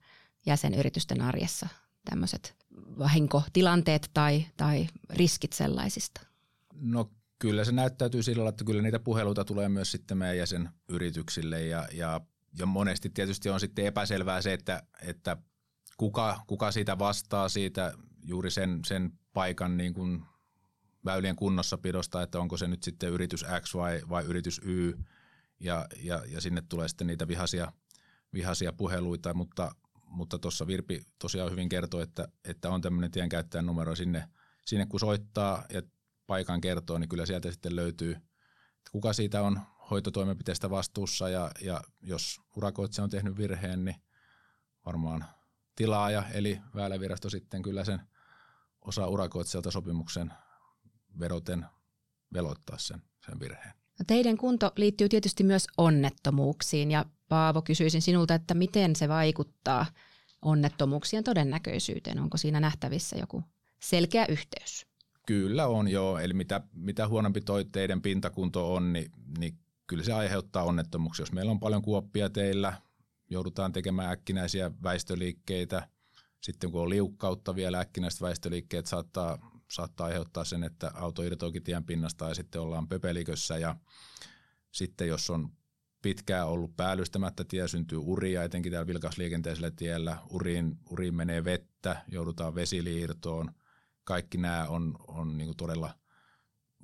jäsenyritysten 0.47 1.21
arjessa, 1.21 1.69
tämmöiset 2.05 2.57
vahinkotilanteet 2.99 4.11
tai, 4.15 4.47
tai 4.57 4.87
riskit 5.11 5.53
sellaisista? 5.53 6.21
No 6.75 7.11
kyllä 7.39 7.65
se 7.65 7.73
näyttäytyy 7.73 8.23
sillä 8.23 8.49
että 8.49 8.65
kyllä 8.65 8.83
niitä 8.83 8.99
puheluita 8.99 9.45
tulee 9.45 9.69
myös 9.69 9.93
sitten 9.93 10.19
meidän 10.19 10.37
jäsenyrityksille. 10.37 11.67
Ja, 11.67 11.89
ja, 11.93 12.21
ja 12.59 12.67
monesti 12.67 13.11
tietysti 13.11 13.51
on 13.51 13.61
sitten 13.61 13.87
epäselvää 13.87 14.43
se, 14.43 14.53
että, 14.53 14.83
että 15.03 15.37
kuka, 15.97 16.41
kuka 16.47 16.73
siitä 16.73 16.99
vastaa 16.99 17.49
siitä 17.49 17.93
juuri 18.25 18.51
sen, 18.51 18.81
sen 18.87 19.13
paikan 19.33 19.77
niin 19.77 19.95
kuin 19.95 20.23
väylien 21.05 21.37
kunnossapidosta, 21.37 22.23
että 22.23 22.41
onko 22.41 22.57
se 22.57 22.69
nyt 22.69 22.83
sitten 22.83 23.11
yritys 23.11 23.45
X 23.61 23.75
vai, 23.75 24.01
vai 24.09 24.25
yritys 24.25 24.61
Y. 24.65 24.93
Ja, 25.61 25.87
ja, 26.03 26.23
ja 26.29 26.41
sinne 26.41 26.63
tulee 26.69 26.89
sitten 26.89 27.07
niitä 27.07 27.29
vihaisia 27.29 27.73
vihaisia 28.33 28.73
puheluita, 28.73 29.35
mutta 29.35 29.73
mutta 30.11 30.39
Virpi 30.67 31.03
tosiaan 31.19 31.51
hyvin 31.51 31.69
kertoi, 31.69 32.03
että, 32.03 32.29
että 32.45 32.71
on 32.71 32.81
tämmöinen 32.81 33.11
tienkäyttäjän 33.11 33.67
numero 33.67 33.97
sinne, 33.97 34.29
sinne 34.67 34.87
kun 34.87 35.01
soittaa 35.01 35.65
ja 35.73 35.83
paikan 36.27 36.61
kertoo, 36.61 36.99
niin 36.99 37.09
kyllä 37.09 37.27
sieltä 37.27 37.51
sitten 37.51 37.77
löytyy, 37.77 38.13
että 38.13 38.91
kuka 38.93 39.13
siitä 39.13 39.43
on 39.43 39.61
hoitotoimenpiteestä 39.91 40.71
vastuussa 40.71 41.29
ja, 41.29 41.51
ja 41.61 41.81
jos 42.03 42.41
urakoitsija 42.57 43.05
on 43.05 43.11
tehnyt 43.11 43.37
virheen, 43.37 43.85
niin 43.85 43.97
varmaan 44.87 45.25
tilaaja 45.77 46.25
eli 46.33 46.61
väylävirasto 46.75 47.31
sitten 47.31 47.63
kyllä 47.63 47.85
sen 47.85 48.01
osaa 48.81 49.07
urakoitsijalta 49.07 49.71
sopimuksen 49.71 50.33
veroten 51.19 51.67
veloittaa 52.33 52.79
sen, 52.79 53.03
sen 53.27 53.41
virheen. 53.41 53.80
No 54.01 54.05
teidän 54.07 54.37
kunto 54.37 54.73
liittyy 54.77 55.09
tietysti 55.09 55.45
myös 55.45 55.67
onnettomuuksiin 55.79 56.91
ja 56.91 57.05
Paavo 57.29 57.63
kysyisin 57.63 58.03
sinulta, 58.03 58.35
että 58.35 58.55
miten 58.55 58.97
se 58.97 59.09
vaikuttaa 59.09 59.87
onnettomuuksien 60.43 61.25
todennäköisyyteen? 61.25 62.19
Onko 62.19 62.37
siinä 62.37 62.61
nähtävissä 62.61 63.17
joku 63.19 63.45
selkeä 63.81 64.27
yhteys? 64.27 64.87
Kyllä 65.27 65.67
on 65.67 65.89
joo, 65.89 66.19
eli 66.19 66.33
mitä, 66.35 66.61
mitä 66.73 67.09
huonompi 67.09 67.41
toi 67.41 67.65
teidän 67.65 68.03
pintakunto 68.03 68.75
on, 68.75 68.93
niin, 68.93 69.11
niin 69.39 69.59
kyllä 69.87 70.05
se 70.05 70.13
aiheuttaa 70.13 70.65
onnettomuuksia. 70.65 71.23
Jos 71.23 71.33
meillä 71.33 71.51
on 71.51 71.61
paljon 71.61 71.83
kuoppia 71.83 72.31
teillä, 72.31 72.73
joudutaan 73.31 73.73
tekemään 73.73 74.11
äkkinäisiä 74.11 74.71
väistöliikkeitä, 74.83 75.89
sitten 76.41 76.73
kun 76.73 76.83
on 76.83 76.91
liukkautta 76.91 77.55
vielä 77.55 77.81
äkkinäiset 77.81 78.21
väistöliikkeet 78.21 78.87
saattaa, 78.87 79.50
saattaa 79.71 80.07
aiheuttaa 80.07 80.45
sen, 80.45 80.65
että 80.65 80.91
auto 80.95 81.23
irtoikin 81.23 81.63
tien 81.63 81.85
pinnasta 81.85 82.29
ja 82.29 82.35
sitten 82.35 82.61
ollaan 82.61 82.89
pöpelikössä 82.89 83.59
ja 83.59 83.77
sitten 84.71 85.09
jos 85.09 85.31
on 85.31 85.53
pitkään 86.03 86.49
ollut 86.49 86.77
päällystämättä 86.77 87.45
tie, 87.45 87.69
syntyy 87.69 87.99
uria, 87.99 88.43
etenkin 88.43 88.73
täällä 88.73 88.87
vilkasliikenteisellä 88.87 89.71
tiellä. 89.71 90.19
Uriin, 90.31 90.79
uriin 90.91 91.15
menee 91.15 91.45
vettä, 91.45 92.05
joudutaan 92.09 92.55
vesiliirtoon. 92.55 93.53
Kaikki 94.05 94.39
nämä 94.39 94.67
on, 94.69 94.97
on 95.09 95.39
niin 95.39 95.57
todella, 95.57 95.95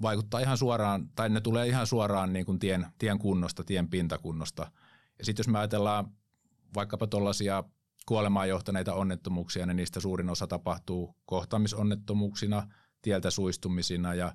vaikuttaa 0.02 0.40
ihan 0.40 0.58
suoraan, 0.58 1.08
tai 1.14 1.28
ne 1.28 1.40
tulee 1.40 1.68
ihan 1.68 1.86
suoraan 1.86 2.32
niin 2.32 2.46
kuin 2.46 2.58
tien, 2.58 2.86
tien 2.98 3.18
kunnosta, 3.18 3.64
tien 3.64 3.90
pintakunnosta. 3.90 4.70
Ja 5.18 5.24
sitten 5.24 5.42
jos 5.42 5.48
me 5.48 5.58
ajatellaan 5.58 6.12
vaikkapa 6.74 7.06
tuollaisia 7.06 7.64
kuolemaan 8.06 8.48
johtaneita 8.48 8.94
onnettomuuksia, 8.94 9.66
niin 9.66 9.76
niistä 9.76 10.00
suurin 10.00 10.30
osa 10.30 10.46
tapahtuu 10.46 11.16
kohtaamisonnettomuuksina, 11.24 12.68
tieltä 13.02 13.30
suistumisina 13.30 14.14
ja, 14.14 14.32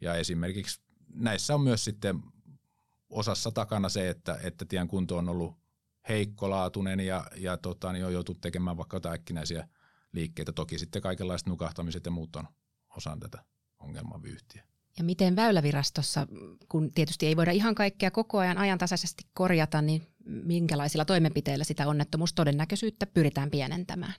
ja 0.00 0.14
esimerkiksi 0.14 0.80
näissä 1.14 1.54
on 1.54 1.60
myös 1.60 1.84
sitten 1.84 2.22
osassa 3.10 3.50
takana 3.50 3.88
se, 3.88 4.10
että, 4.10 4.38
että 4.42 4.64
tien 4.64 4.88
kunto 4.88 5.16
on 5.16 5.28
ollut 5.28 5.56
heikkolaatuinen 6.08 7.00
ja, 7.00 7.26
ja 7.36 7.56
tota, 7.56 7.92
niin 7.92 8.04
on 8.04 8.12
joutunut 8.12 8.40
tekemään 8.40 8.76
vaikka 8.76 8.96
jotain 8.96 9.14
äkkinäisiä 9.14 9.68
liikkeitä. 10.12 10.52
Toki 10.52 10.78
sitten 10.78 11.02
kaikenlaiset 11.02 11.48
nukahtamiset 11.48 12.04
ja 12.04 12.10
muut 12.10 12.36
on 12.36 12.48
osan 12.96 13.20
tätä 13.20 13.44
ongelmavyyhtiä. 13.78 14.69
Ja 14.98 15.04
miten 15.04 15.36
Väylävirastossa, 15.36 16.26
kun 16.68 16.92
tietysti 16.92 17.26
ei 17.26 17.36
voida 17.36 17.50
ihan 17.50 17.74
kaikkea 17.74 18.10
koko 18.10 18.38
ajan 18.38 18.58
ajantasaisesti 18.58 19.24
korjata, 19.34 19.82
niin 19.82 20.06
minkälaisilla 20.24 21.04
toimenpiteillä 21.04 21.64
sitä 21.64 21.88
onnettomuustodennäköisyyttä 21.88 23.06
pyritään 23.06 23.50
pienentämään? 23.50 24.14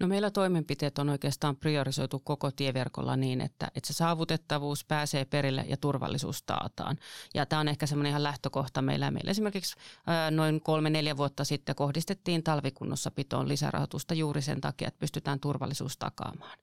No 0.00 0.06
meillä 0.06 0.30
toimenpiteet 0.30 0.98
on 0.98 1.08
oikeastaan 1.08 1.56
priorisoitu 1.56 2.18
koko 2.18 2.50
tieverkolla 2.50 3.16
niin, 3.16 3.40
että, 3.40 3.68
että 3.74 3.86
se 3.86 3.92
saavutettavuus 3.92 4.84
pääsee 4.84 5.24
perille 5.24 5.64
ja 5.68 5.76
turvallisuus 5.76 6.42
taataan. 6.42 6.96
Ja 7.34 7.46
tämä 7.46 7.60
on 7.60 7.68
ehkä 7.68 7.86
semmoinen 7.86 8.10
ihan 8.10 8.22
lähtökohta 8.22 8.82
meillä. 8.82 9.10
Meillä 9.10 9.30
esimerkiksi 9.30 9.76
noin 10.30 10.60
kolme-neljä 10.60 11.16
vuotta 11.16 11.44
sitten 11.44 11.74
kohdistettiin 11.74 12.42
talvikunnossapitoon 12.42 13.48
lisärahoitusta 13.48 14.14
juuri 14.14 14.42
sen 14.42 14.60
takia, 14.60 14.88
että 14.88 15.00
pystytään 15.00 15.40
turvallisuus 15.40 15.96
takaamaan. 15.96 16.58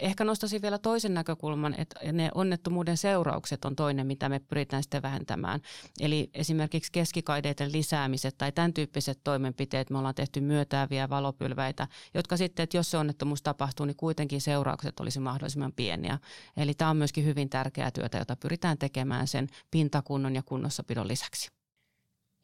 Ehkä 0.00 0.24
nostaisin 0.24 0.62
vielä 0.62 0.78
toisen 0.78 1.14
näkökulman, 1.14 1.74
että 1.78 2.12
ne 2.12 2.30
onnettomuuden 2.34 2.96
seuraukset 2.96 3.64
on 3.64 3.76
toinen, 3.76 4.06
mitä 4.06 4.28
me 4.28 4.38
pyritään 4.38 4.82
sitten 4.82 5.02
vähentämään. 5.02 5.60
Eli 6.00 6.30
esimerkiksi 6.34 6.92
keskikaideiden 6.92 7.72
lisäämiset 7.72 8.34
tai 8.38 8.52
tämän 8.52 8.72
tyyppiset 8.72 9.20
toimenpiteet, 9.24 9.90
me 9.90 9.98
ollaan 9.98 10.14
tehty 10.14 10.40
myötääviä 10.40 11.08
valopylväitä, 11.08 11.88
jotka 12.14 12.36
sitten, 12.36 12.64
että 12.64 12.76
jos 12.76 12.90
se 12.90 12.98
onnettomuus 12.98 13.42
tapahtuu, 13.42 13.86
niin 13.86 13.96
kuitenkin 13.96 14.40
seuraukset 14.40 15.00
olisi 15.00 15.20
mahdollisimman 15.20 15.72
pieniä. 15.72 16.18
Eli 16.56 16.74
tämä 16.74 16.90
on 16.90 16.96
myöskin 16.96 17.24
hyvin 17.24 17.50
tärkeää 17.50 17.90
työtä, 17.90 18.18
jota 18.18 18.36
pyritään 18.36 18.78
tekemään 18.78 19.28
sen 19.28 19.48
pintakunnon 19.70 20.34
ja 20.34 20.42
kunnossapidon 20.42 21.08
lisäksi. 21.08 21.48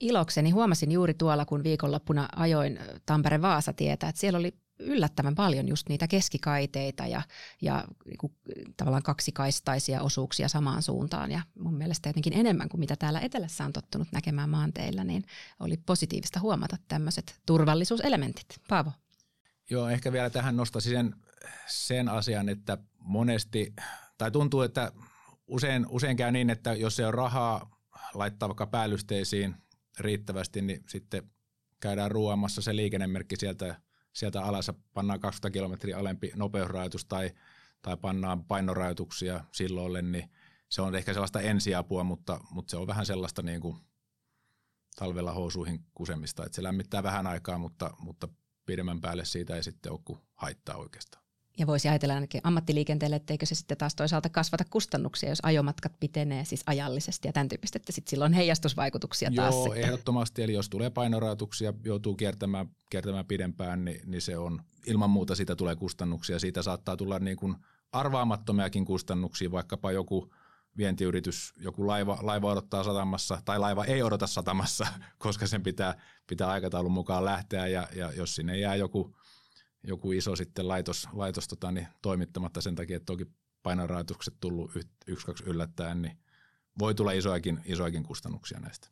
Ilokseni 0.01 0.51
huomasin 0.51 0.93
juuri 0.93 1.15
tuolla, 1.15 1.45
kun 1.45 1.65
viikonloppuna 1.65 2.29
ajoin 2.37 2.79
Tampere-Vaasa 3.07 3.73
tietä, 3.73 4.09
että 4.09 4.21
siellä 4.21 4.39
oli 4.39 4.55
yllättävän 4.79 5.35
paljon 5.35 5.69
just 5.69 5.89
niitä 5.89 6.09
keskikaiteita 6.09 7.07
ja, 7.07 7.23
ja 7.63 7.85
niin 8.05 8.33
tavallaan 8.77 9.03
kaksikaistaisia 9.03 10.03
osuuksia 10.03 10.49
samaan 10.49 10.83
suuntaan. 10.83 11.31
Ja 11.31 11.41
mun 11.59 11.75
mielestä 11.75 12.09
jotenkin 12.09 12.33
enemmän 12.33 12.69
kuin 12.69 12.81
mitä 12.81 12.97
täällä 12.97 13.21
etelässä 13.21 13.65
on 13.65 13.73
tottunut 13.73 14.09
näkemään 14.13 14.51
maanteilla, 14.51 15.05
niin 15.05 15.25
oli 15.61 15.77
positiivista 15.77 16.41
huomata 16.41 16.77
tämmöiset 16.89 17.41
turvallisuuselementit. 17.47 18.47
Paavo. 18.69 18.93
Joo, 19.71 19.89
ehkä 19.89 20.13
vielä 20.13 20.31
tähän 20.31 20.57
nostaisin 20.57 20.93
sen, 20.93 21.15
sen 21.67 22.09
asian, 22.09 22.49
että 22.49 22.79
monesti, 22.99 23.75
tai 24.19 24.31
tuntuu, 24.31 24.63
että 24.63 24.93
usein, 25.47 25.87
usein 25.89 26.17
käy 26.17 26.33
niin, 26.33 26.51
että 26.51 26.73
jos 26.73 27.01
ei 27.01 27.07
ole 27.07 27.13
rahaa 27.13 27.79
laittaa 28.15 28.49
vaikka 28.49 28.67
päällysteisiin 28.67 29.55
riittävästi, 29.99 30.63
niin 30.63 30.85
sitten 30.89 31.31
käydään 31.81 32.11
ruoamassa 32.11 32.63
se 32.63 32.77
liikennemerkki 32.77 33.37
sieltä 33.37 33.81
sieltä 34.13 34.43
alas 34.43 34.71
pannaan 34.95 35.21
20 35.21 35.59
kilometriä 35.59 35.99
alempi 35.99 36.33
nopeusrajoitus 36.37 37.05
tai, 37.05 37.31
tai 37.83 37.97
pannaan 37.97 38.45
painorajoituksia 38.45 39.45
silloille, 39.53 40.03
niin 40.03 40.31
se 40.69 40.83
on 40.83 40.95
ehkä 40.95 41.13
sellaista 41.13 41.41
ensiapua, 41.41 42.05
mutta, 42.05 42.41
mutta 42.51 42.71
se 42.71 42.77
on 42.77 42.87
vähän 42.87 43.07
sellaista 43.07 43.43
niin 43.43 43.61
kuin 43.61 43.77
talvella 44.97 45.33
housuihin 45.33 45.85
kusemista, 45.95 46.47
että 46.47 46.57
se 46.57 46.63
lämmittää 46.63 47.03
vähän 47.03 47.27
aikaa, 47.27 47.59
mutta, 47.59 47.91
mutta 47.99 48.29
pidemmän 48.67 49.01
päälle 49.01 49.25
siitä 49.25 49.57
ei 49.57 49.63
sitten 49.63 49.93
ole 49.93 50.01
kuin 50.05 50.21
haittaa 50.35 50.77
oikeastaan. 50.77 51.28
Ja 51.59 51.67
voisi 51.67 51.89
ajatella 51.89 52.15
ainakin 52.15 52.41
ammattiliikenteelle, 52.45 53.17
etteikö 53.17 53.47
se 53.47 53.55
sitten 53.55 53.79
taas 53.79 53.95
toisaalta 53.95 54.29
kasvata 54.29 54.65
kustannuksia, 54.71 55.29
jos 55.29 55.39
ajomatkat 55.43 55.93
pitenee 56.01 56.45
siis 56.45 56.63
ajallisesti 56.67 57.29
ja 57.29 57.33
tämän 57.33 57.49
tyyppistä, 57.49 57.77
että 57.77 57.93
sitten 57.93 58.11
silloin 58.11 58.33
heijastusvaikutuksia 58.33 59.31
taas 59.37 59.55
Joo, 59.55 59.65
sitten. 59.65 59.83
ehdottomasti. 59.83 60.43
Eli 60.43 60.53
jos 60.53 60.69
tulee 60.69 60.91
painorajoituksia, 60.91 61.73
joutuu 61.85 62.15
kiertämään, 62.15 62.71
kiertämään 62.91 63.27
pidempään, 63.27 63.85
niin, 63.85 64.01
niin, 64.07 64.23
se 64.23 64.39
on 64.39 64.63
ilman 64.87 65.11
muuta 65.11 65.35
siitä 65.35 65.57
tulee 65.57 65.77
kustannuksia. 65.77 66.39
Siitä 66.39 66.63
saattaa 66.63 66.97
tulla 66.97 67.19
niin 67.19 67.37
kuin 67.37 67.57
arvaamattomiakin 67.93 68.85
kustannuksia, 68.85 69.51
vaikkapa 69.51 69.93
joku 69.93 70.35
vientiyritys, 70.77 71.53
joku 71.57 71.87
laiva, 71.87 72.19
laiva 72.23 72.51
odottaa 72.51 72.85
satamassa 72.85 73.43
tai 73.45 73.59
laiva 73.59 73.85
ei 73.85 74.03
odota 74.03 74.27
satamassa, 74.27 74.87
koska 75.19 75.47
sen 75.47 75.63
pitää, 75.63 75.95
pitää 76.27 76.49
aikataulun 76.49 76.93
mukaan 76.93 77.25
lähteä 77.25 77.67
ja, 77.67 77.89
ja 77.95 78.13
jos 78.13 78.35
sinne 78.35 78.59
jää 78.59 78.75
joku– 78.75 79.11
joku 79.83 80.13
iso 80.13 80.37
sitten 80.37 80.69
laitos, 80.69 81.09
laitos 81.13 81.49
tota, 81.49 81.73
niin, 81.73 81.89
toimittamatta 82.03 82.61
sen 82.61 82.75
takia, 82.75 82.97
että 82.97 83.07
toki 83.07 83.27
painorajoitukset 83.63 84.35
tullut 84.41 84.71
yksi, 85.07 85.27
kaksi 85.27 85.45
yllättäen, 85.45 86.03
niin 86.03 86.19
voi 86.79 86.95
tulla 86.95 87.13
isoakin, 87.13 87.61
isoakin 87.65 88.03
kustannuksia 88.03 88.61
näistä. 88.61 88.89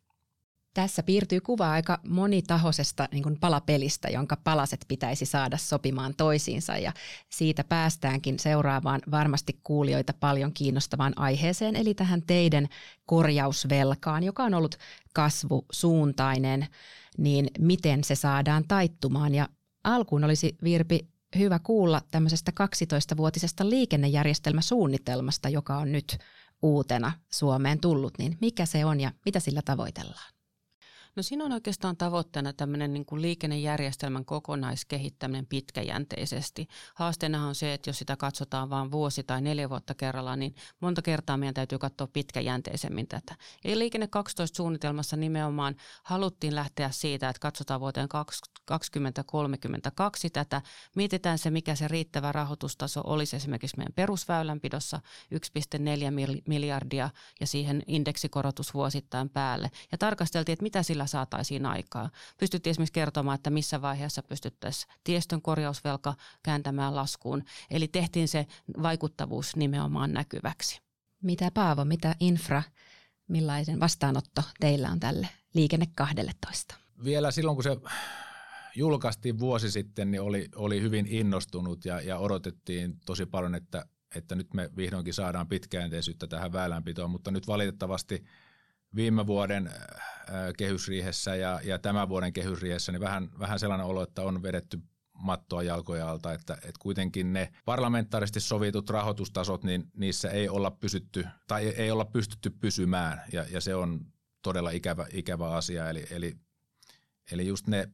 Tässä 0.74 1.02
piirtyy 1.02 1.40
kuva 1.40 1.70
aika 1.70 2.00
monitahoisesta 2.08 3.08
niin 3.12 3.22
kuin 3.22 3.40
palapelistä, 3.40 4.08
jonka 4.08 4.36
palaset 4.44 4.84
pitäisi 4.88 5.26
saada 5.26 5.56
sopimaan 5.56 6.14
toisiinsa 6.16 6.76
ja 6.76 6.92
siitä 7.28 7.64
päästäänkin 7.64 8.38
seuraavaan 8.38 9.00
varmasti 9.10 9.60
kuulijoita 9.62 10.12
paljon 10.20 10.52
kiinnostavaan 10.52 11.12
aiheeseen, 11.16 11.76
eli 11.76 11.94
tähän 11.94 12.22
teidän 12.22 12.68
korjausvelkaan, 13.06 14.22
joka 14.22 14.44
on 14.44 14.54
ollut 14.54 14.76
kasvusuuntainen, 15.14 16.66
niin 17.18 17.50
miten 17.58 18.04
se 18.04 18.14
saadaan 18.14 18.64
taittumaan 18.68 19.34
ja 19.34 19.48
alkuun 19.86 20.24
olisi 20.24 20.56
Virpi 20.62 21.08
hyvä 21.38 21.58
kuulla 21.58 22.02
tämmöisestä 22.10 22.52
12-vuotisesta 22.60 23.70
liikennejärjestelmäsuunnitelmasta, 23.70 25.48
joka 25.48 25.76
on 25.76 25.92
nyt 25.92 26.18
uutena 26.62 27.12
Suomeen 27.32 27.80
tullut, 27.80 28.18
niin 28.18 28.38
mikä 28.40 28.66
se 28.66 28.84
on 28.84 29.00
ja 29.00 29.12
mitä 29.24 29.40
sillä 29.40 29.62
tavoitellaan? 29.62 30.35
No 31.16 31.22
siinä 31.22 31.44
on 31.44 31.52
oikeastaan 31.52 31.96
tavoitteena 31.96 32.52
tämmöinen 32.52 32.92
niin 32.92 33.06
kuin 33.06 33.22
liikennejärjestelmän 33.22 34.24
kokonaiskehittäminen 34.24 35.46
pitkäjänteisesti. 35.46 36.68
Haasteena 36.94 37.46
on 37.48 37.54
se, 37.54 37.74
että 37.74 37.90
jos 37.90 37.98
sitä 37.98 38.16
katsotaan 38.16 38.70
vain 38.70 38.90
vuosi 38.90 39.22
tai 39.22 39.40
neljä 39.40 39.70
vuotta 39.70 39.94
kerrallaan, 39.94 40.38
niin 40.38 40.54
monta 40.80 41.02
kertaa 41.02 41.36
meidän 41.36 41.54
täytyy 41.54 41.78
katsoa 41.78 42.06
pitkäjänteisemmin 42.06 43.08
tätä. 43.08 43.36
Eli 43.64 43.78
Liikenne 43.78 44.06
12 44.06 44.56
suunnitelmassa 44.56 45.16
nimenomaan 45.16 45.76
haluttiin 46.02 46.54
lähteä 46.54 46.90
siitä, 46.90 47.28
että 47.28 47.40
katsotaan 47.40 47.80
vuoteen 47.80 48.08
2032 48.64 50.30
tätä. 50.30 50.62
Mietitään 50.96 51.38
se, 51.38 51.50
mikä 51.50 51.74
se 51.74 51.88
riittävä 51.88 52.32
rahoitustaso 52.32 53.00
olisi 53.04 53.36
esimerkiksi 53.36 53.76
meidän 53.76 53.92
perusväylänpidossa 53.94 55.00
1,4 55.34 55.40
miljardia 56.48 57.10
ja 57.40 57.46
siihen 57.46 57.82
indeksikorotus 57.86 58.74
vuosittain 58.74 59.30
päälle. 59.30 59.70
Ja 59.92 59.98
tarkasteltiin, 59.98 60.52
että 60.52 60.62
mitä 60.62 60.82
sillä 60.82 61.05
saataisiin 61.06 61.66
aikaa. 61.66 62.10
Pystyttiin 62.38 62.70
esimerkiksi 62.70 62.92
kertomaan, 62.92 63.34
että 63.34 63.50
missä 63.50 63.82
vaiheessa 63.82 64.22
pystyttäisiin 64.22 64.92
tiestön 65.04 65.42
korjausvelka 65.42 66.14
kääntämään 66.42 66.96
laskuun. 66.96 67.44
Eli 67.70 67.88
tehtiin 67.88 68.28
se 68.28 68.46
vaikuttavuus 68.82 69.56
nimenomaan 69.56 70.12
näkyväksi. 70.12 70.80
Mitä 71.22 71.50
Paavo, 71.54 71.84
mitä 71.84 72.14
infra, 72.20 72.62
millaisen 73.28 73.80
vastaanotto 73.80 74.42
teillä 74.60 74.90
on 74.90 75.00
tälle 75.00 75.28
liikenne 75.54 75.86
12? 75.94 76.74
Vielä 77.04 77.30
silloin, 77.30 77.56
kun 77.56 77.64
se 77.64 77.76
julkaistiin 78.76 79.38
vuosi 79.38 79.70
sitten, 79.70 80.10
niin 80.10 80.20
oli, 80.20 80.48
oli 80.54 80.80
hyvin 80.80 81.06
innostunut 81.06 81.84
ja, 81.84 82.00
ja 82.00 82.18
odotettiin 82.18 83.00
tosi 83.06 83.26
paljon, 83.26 83.54
että, 83.54 83.84
että 84.14 84.34
nyt 84.34 84.54
me 84.54 84.70
vihdoinkin 84.76 85.14
saadaan 85.14 85.48
pitkäjänteisyyttä 85.48 86.26
tähän 86.26 86.52
väylänpitoon, 86.52 87.10
mutta 87.10 87.30
nyt 87.30 87.46
valitettavasti– 87.46 88.24
viime 88.96 89.26
vuoden 89.26 89.66
äh, 89.66 89.74
kehysriihessä 90.58 91.36
ja, 91.36 91.60
ja 91.64 91.78
tämän 91.78 92.08
vuoden 92.08 92.32
kehysriihessä 92.32 92.92
niin 92.92 93.00
vähän, 93.00 93.30
vähän 93.38 93.58
sellainen 93.58 93.86
olo, 93.86 94.02
että 94.02 94.22
on 94.22 94.42
vedetty 94.42 94.78
mattoa 95.18 95.62
jalkoja 95.62 96.10
alta, 96.10 96.32
että, 96.32 96.54
että 96.54 96.78
kuitenkin 96.78 97.32
ne 97.32 97.52
parlamentaarisesti 97.64 98.40
sovitut 98.40 98.90
rahoitustasot, 98.90 99.64
niin 99.64 99.90
niissä 99.96 100.30
ei 100.30 100.48
olla 100.48 100.70
pysytty 100.70 101.26
tai 101.46 101.66
ei 101.66 101.90
olla 101.90 102.04
pystytty 102.04 102.50
pysymään 102.50 103.22
ja, 103.32 103.44
ja 103.50 103.60
se 103.60 103.74
on 103.74 104.00
todella 104.42 104.70
ikävä, 104.70 105.06
ikävä 105.12 105.50
asia. 105.50 105.90
Eli, 105.90 106.06
eli, 106.10 106.36
eli 107.32 107.46
just 107.46 107.66
ne, 107.66 107.88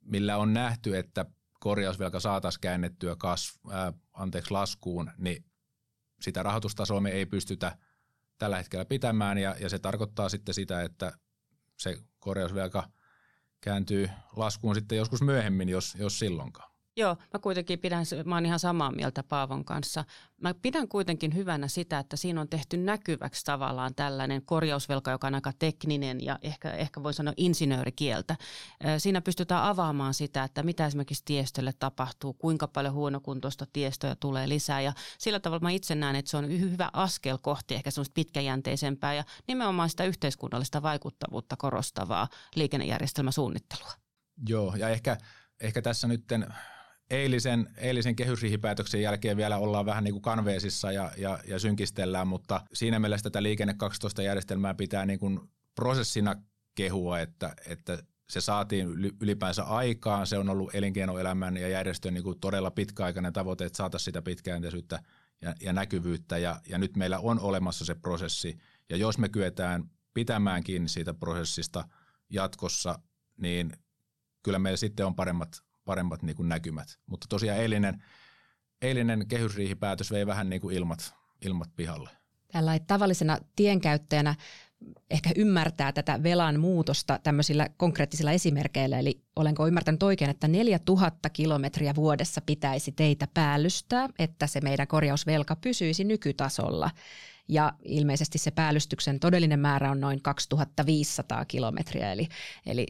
millä 0.00 0.36
on 0.36 0.54
nähty, 0.54 0.96
että 0.96 1.26
korjausvelka 1.60 2.20
saataisiin 2.20 2.60
käännettyä 2.60 3.16
kasv, 3.16 3.54
ää, 3.70 3.92
anteeksi, 4.12 4.50
laskuun, 4.50 5.10
niin 5.18 5.44
sitä 6.20 6.42
rahoitustasoa 6.42 7.00
me 7.00 7.10
ei 7.10 7.26
pystytä 7.26 7.78
tällä 8.38 8.56
hetkellä 8.56 8.84
pitämään 8.84 9.38
ja, 9.38 9.56
ja 9.60 9.68
se 9.68 9.78
tarkoittaa 9.78 10.28
sitten 10.28 10.54
sitä, 10.54 10.82
että 10.82 11.12
se 11.76 11.98
korjausvelka 12.18 12.88
kääntyy 13.60 14.10
laskuun 14.36 14.74
sitten 14.74 14.98
joskus 14.98 15.22
myöhemmin, 15.22 15.68
jos, 15.68 15.94
jos 15.98 16.18
silloinkaan. 16.18 16.75
Joo, 16.98 17.16
mä 17.34 17.38
kuitenkin 17.40 17.78
pidän, 17.78 18.04
mä 18.24 18.34
oon 18.34 18.46
ihan 18.46 18.58
samaa 18.58 18.90
mieltä 18.90 19.22
Paavon 19.22 19.64
kanssa. 19.64 20.04
Mä 20.42 20.54
pidän 20.54 20.88
kuitenkin 20.88 21.34
hyvänä 21.34 21.68
sitä, 21.68 21.98
että 21.98 22.16
siinä 22.16 22.40
on 22.40 22.48
tehty 22.48 22.76
näkyväksi 22.76 23.44
tavallaan 23.44 23.94
tällainen 23.94 24.42
korjausvelka, 24.42 25.10
joka 25.10 25.26
on 25.26 25.34
aika 25.34 25.52
tekninen 25.58 26.24
ja 26.24 26.38
ehkä, 26.42 26.70
ehkä 26.70 27.02
voi 27.02 27.14
sanoa 27.14 27.34
insinöörikieltä. 27.36 28.36
Siinä 28.98 29.20
pystytään 29.20 29.62
avaamaan 29.62 30.14
sitä, 30.14 30.44
että 30.44 30.62
mitä 30.62 30.86
esimerkiksi 30.86 31.22
tiestölle 31.24 31.72
tapahtuu, 31.78 32.32
kuinka 32.34 32.68
paljon 32.68 32.94
huonokuntoista 32.94 33.66
tiestöä 33.72 34.16
tulee 34.20 34.48
lisää 34.48 34.80
ja 34.80 34.92
sillä 35.18 35.40
tavalla 35.40 35.62
mä 35.62 35.70
itse 35.70 35.94
näen, 35.94 36.16
että 36.16 36.30
se 36.30 36.36
on 36.36 36.48
hyvä 36.48 36.90
askel 36.92 37.38
kohti 37.42 37.74
ehkä 37.74 37.90
semmoista 37.90 38.14
pitkäjänteisempää 38.14 39.14
ja 39.14 39.24
nimenomaan 39.48 39.90
sitä 39.90 40.04
yhteiskunnallista 40.04 40.82
vaikuttavuutta 40.82 41.56
korostavaa 41.56 42.28
liikennejärjestelmäsuunnittelua. 42.54 43.92
Joo, 44.48 44.74
ja 44.76 44.88
ehkä, 44.88 45.16
ehkä 45.60 45.82
tässä 45.82 46.08
nytten 46.08 46.46
eilisen, 47.10 47.68
eilisen 47.76 48.16
kehysriihipäätöksen 48.16 49.02
jälkeen 49.02 49.36
vielä 49.36 49.58
ollaan 49.58 49.86
vähän 49.86 50.04
niin 50.04 50.14
kuin 50.14 50.22
kanveesissa 50.22 50.92
ja, 50.92 51.12
ja, 51.16 51.38
ja 51.48 51.58
synkistellään, 51.58 52.28
mutta 52.28 52.60
siinä 52.72 52.98
mielessä 52.98 53.24
tätä 53.24 53.42
liikenne 53.42 53.74
12 53.74 54.22
järjestelmää 54.22 54.74
pitää 54.74 55.06
niin 55.06 55.18
kuin 55.18 55.40
prosessina 55.74 56.34
kehua, 56.74 57.20
että, 57.20 57.54
että 57.66 57.98
se 58.30 58.40
saatiin 58.40 58.88
ylipäänsä 59.20 59.62
aikaan. 59.62 60.26
Se 60.26 60.38
on 60.38 60.48
ollut 60.48 60.74
elinkeinoelämän 60.74 61.56
ja 61.56 61.68
järjestön 61.68 62.14
niin 62.14 62.24
kuin 62.24 62.40
todella 62.40 62.70
pitkäaikainen 62.70 63.32
tavoite, 63.32 63.64
että 63.64 63.76
saataisiin 63.76 64.04
sitä 64.04 64.22
pitkäjänteisyyttä 64.22 65.02
ja, 65.42 65.54
ja 65.60 65.72
näkyvyyttä. 65.72 66.38
Ja, 66.38 66.60
ja 66.68 66.78
nyt 66.78 66.96
meillä 66.96 67.18
on 67.18 67.40
olemassa 67.40 67.84
se 67.84 67.94
prosessi. 67.94 68.58
Ja 68.90 68.96
jos 68.96 69.18
me 69.18 69.28
kyetään 69.28 69.90
pitämään 70.14 70.62
kiinni 70.64 70.88
siitä 70.88 71.14
prosessista 71.14 71.88
jatkossa, 72.30 72.98
niin 73.36 73.72
kyllä 74.42 74.58
meillä 74.58 74.76
sitten 74.76 75.06
on 75.06 75.14
paremmat 75.14 75.65
paremmat 75.86 76.22
niin 76.22 76.36
kuin 76.36 76.48
näkymät. 76.48 76.98
Mutta 77.06 77.26
tosiaan 77.28 77.58
eilinen, 77.58 78.02
eilinen 78.82 79.28
kehysriihipäätös 79.28 80.10
vei 80.10 80.26
vähän 80.26 80.50
niin 80.50 80.60
kuin 80.60 80.76
ilmat, 80.76 81.14
ilmat 81.44 81.68
pihalle. 81.76 82.10
Tällä 82.52 82.78
tavallisena 82.86 83.38
tienkäyttäjänä 83.56 84.34
ehkä 85.10 85.30
ymmärtää 85.36 85.92
tätä 85.92 86.22
velan 86.22 86.60
muutosta 86.60 87.18
tämmöisillä 87.22 87.68
konkreettisilla 87.76 88.32
esimerkkeillä. 88.32 88.98
Eli 88.98 89.22
olenko 89.36 89.66
ymmärtänyt 89.66 90.02
oikein, 90.02 90.30
että 90.30 90.48
4000 90.48 91.30
kilometriä 91.30 91.94
vuodessa 91.94 92.40
pitäisi 92.40 92.92
teitä 92.92 93.28
päällystää, 93.34 94.08
että 94.18 94.46
se 94.46 94.60
meidän 94.60 94.86
korjausvelka 94.86 95.56
pysyisi 95.56 96.04
nykytasolla. 96.04 96.90
Ja 97.48 97.72
ilmeisesti 97.84 98.38
se 98.38 98.50
päällystyksen 98.50 99.20
todellinen 99.20 99.60
määrä 99.60 99.90
on 99.90 100.00
noin 100.00 100.22
2500 100.22 101.44
kilometriä, 101.44 102.12
eli, 102.12 102.28
eli 102.66 102.86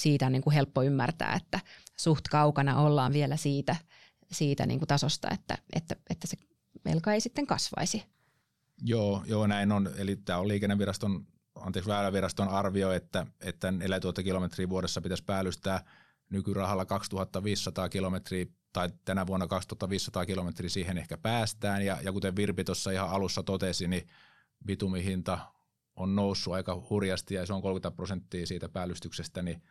siitä 0.00 0.26
on 0.26 0.32
niin 0.32 0.42
kuin 0.42 0.54
helppo 0.54 0.82
ymmärtää, 0.82 1.34
että 1.34 1.60
suht 1.96 2.28
kaukana 2.28 2.80
ollaan 2.80 3.12
vielä 3.12 3.36
siitä, 3.36 3.76
siitä 4.32 4.66
niin 4.66 4.80
kuin 4.80 4.88
tasosta, 4.88 5.28
että, 5.30 5.58
että, 5.72 5.96
että 6.10 6.26
se 6.26 6.36
velka 6.84 7.12
ei 7.12 7.20
sitten 7.20 7.46
kasvaisi. 7.46 8.04
Joo, 8.82 9.22
joo, 9.26 9.46
näin 9.46 9.72
on. 9.72 9.90
Eli 9.96 10.16
tämä 10.16 10.38
on 10.38 10.48
liikenneviraston, 10.48 11.26
anteeksi 11.54 11.90
väyläviraston 11.90 12.48
arvio, 12.48 12.92
että, 12.92 13.26
että 13.40 13.72
4000 13.72 14.22
kilometriä 14.22 14.68
vuodessa 14.68 15.00
pitäisi 15.00 15.24
päällystää 15.24 15.84
nykyrahalla 16.30 16.84
2500 16.84 17.88
kilometriä 17.88 18.46
tai 18.72 18.90
tänä 19.04 19.26
vuonna 19.26 19.46
2500 19.46 20.26
kilometriä 20.26 20.70
siihen 20.70 20.98
ehkä 20.98 21.16
päästään. 21.16 21.84
Ja, 21.84 21.98
ja 22.02 22.12
kuten 22.12 22.36
Virpi 22.36 22.64
tuossa 22.64 22.90
ihan 22.90 23.10
alussa 23.10 23.42
totesi, 23.42 23.88
niin 23.88 24.06
bitumihinta 24.66 25.38
on 25.96 26.16
noussut 26.16 26.54
aika 26.54 26.86
hurjasti 26.90 27.34
ja 27.34 27.46
se 27.46 27.52
on 27.52 27.62
30 27.62 27.96
prosenttia 27.96 28.46
siitä 28.46 28.68
päällystyksestä, 28.68 29.42
niin 29.42 29.62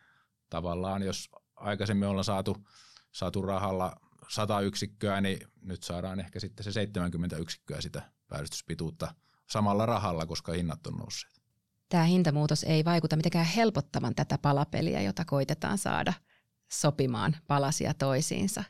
tavallaan 0.50 1.02
jos 1.02 1.30
aikaisemmin 1.56 2.08
ollaan 2.08 2.24
saatu, 2.24 2.56
saatu 3.12 3.42
rahalla 3.42 3.96
100 4.28 4.60
yksikköä, 4.60 5.20
niin 5.20 5.38
nyt 5.62 5.82
saadaan 5.82 6.20
ehkä 6.20 6.40
sitten 6.40 6.64
se 6.64 6.72
70 6.72 7.36
yksikköä 7.36 7.80
sitä 7.80 8.02
päivystyspituutta 8.28 9.14
samalla 9.50 9.86
rahalla, 9.86 10.26
koska 10.26 10.52
hinnat 10.52 10.86
on 10.86 10.94
nousseet. 10.94 11.36
Tämä 11.88 12.04
hintamuutos 12.04 12.64
ei 12.64 12.84
vaikuta 12.84 13.16
mitenkään 13.16 13.46
helpottavan 13.46 14.14
tätä 14.14 14.38
palapeliä, 14.38 15.02
jota 15.02 15.24
koitetaan 15.24 15.78
saada 15.78 16.12
sopimaan 16.72 17.36
palasia 17.46 17.94
toisiinsa. 17.94 18.64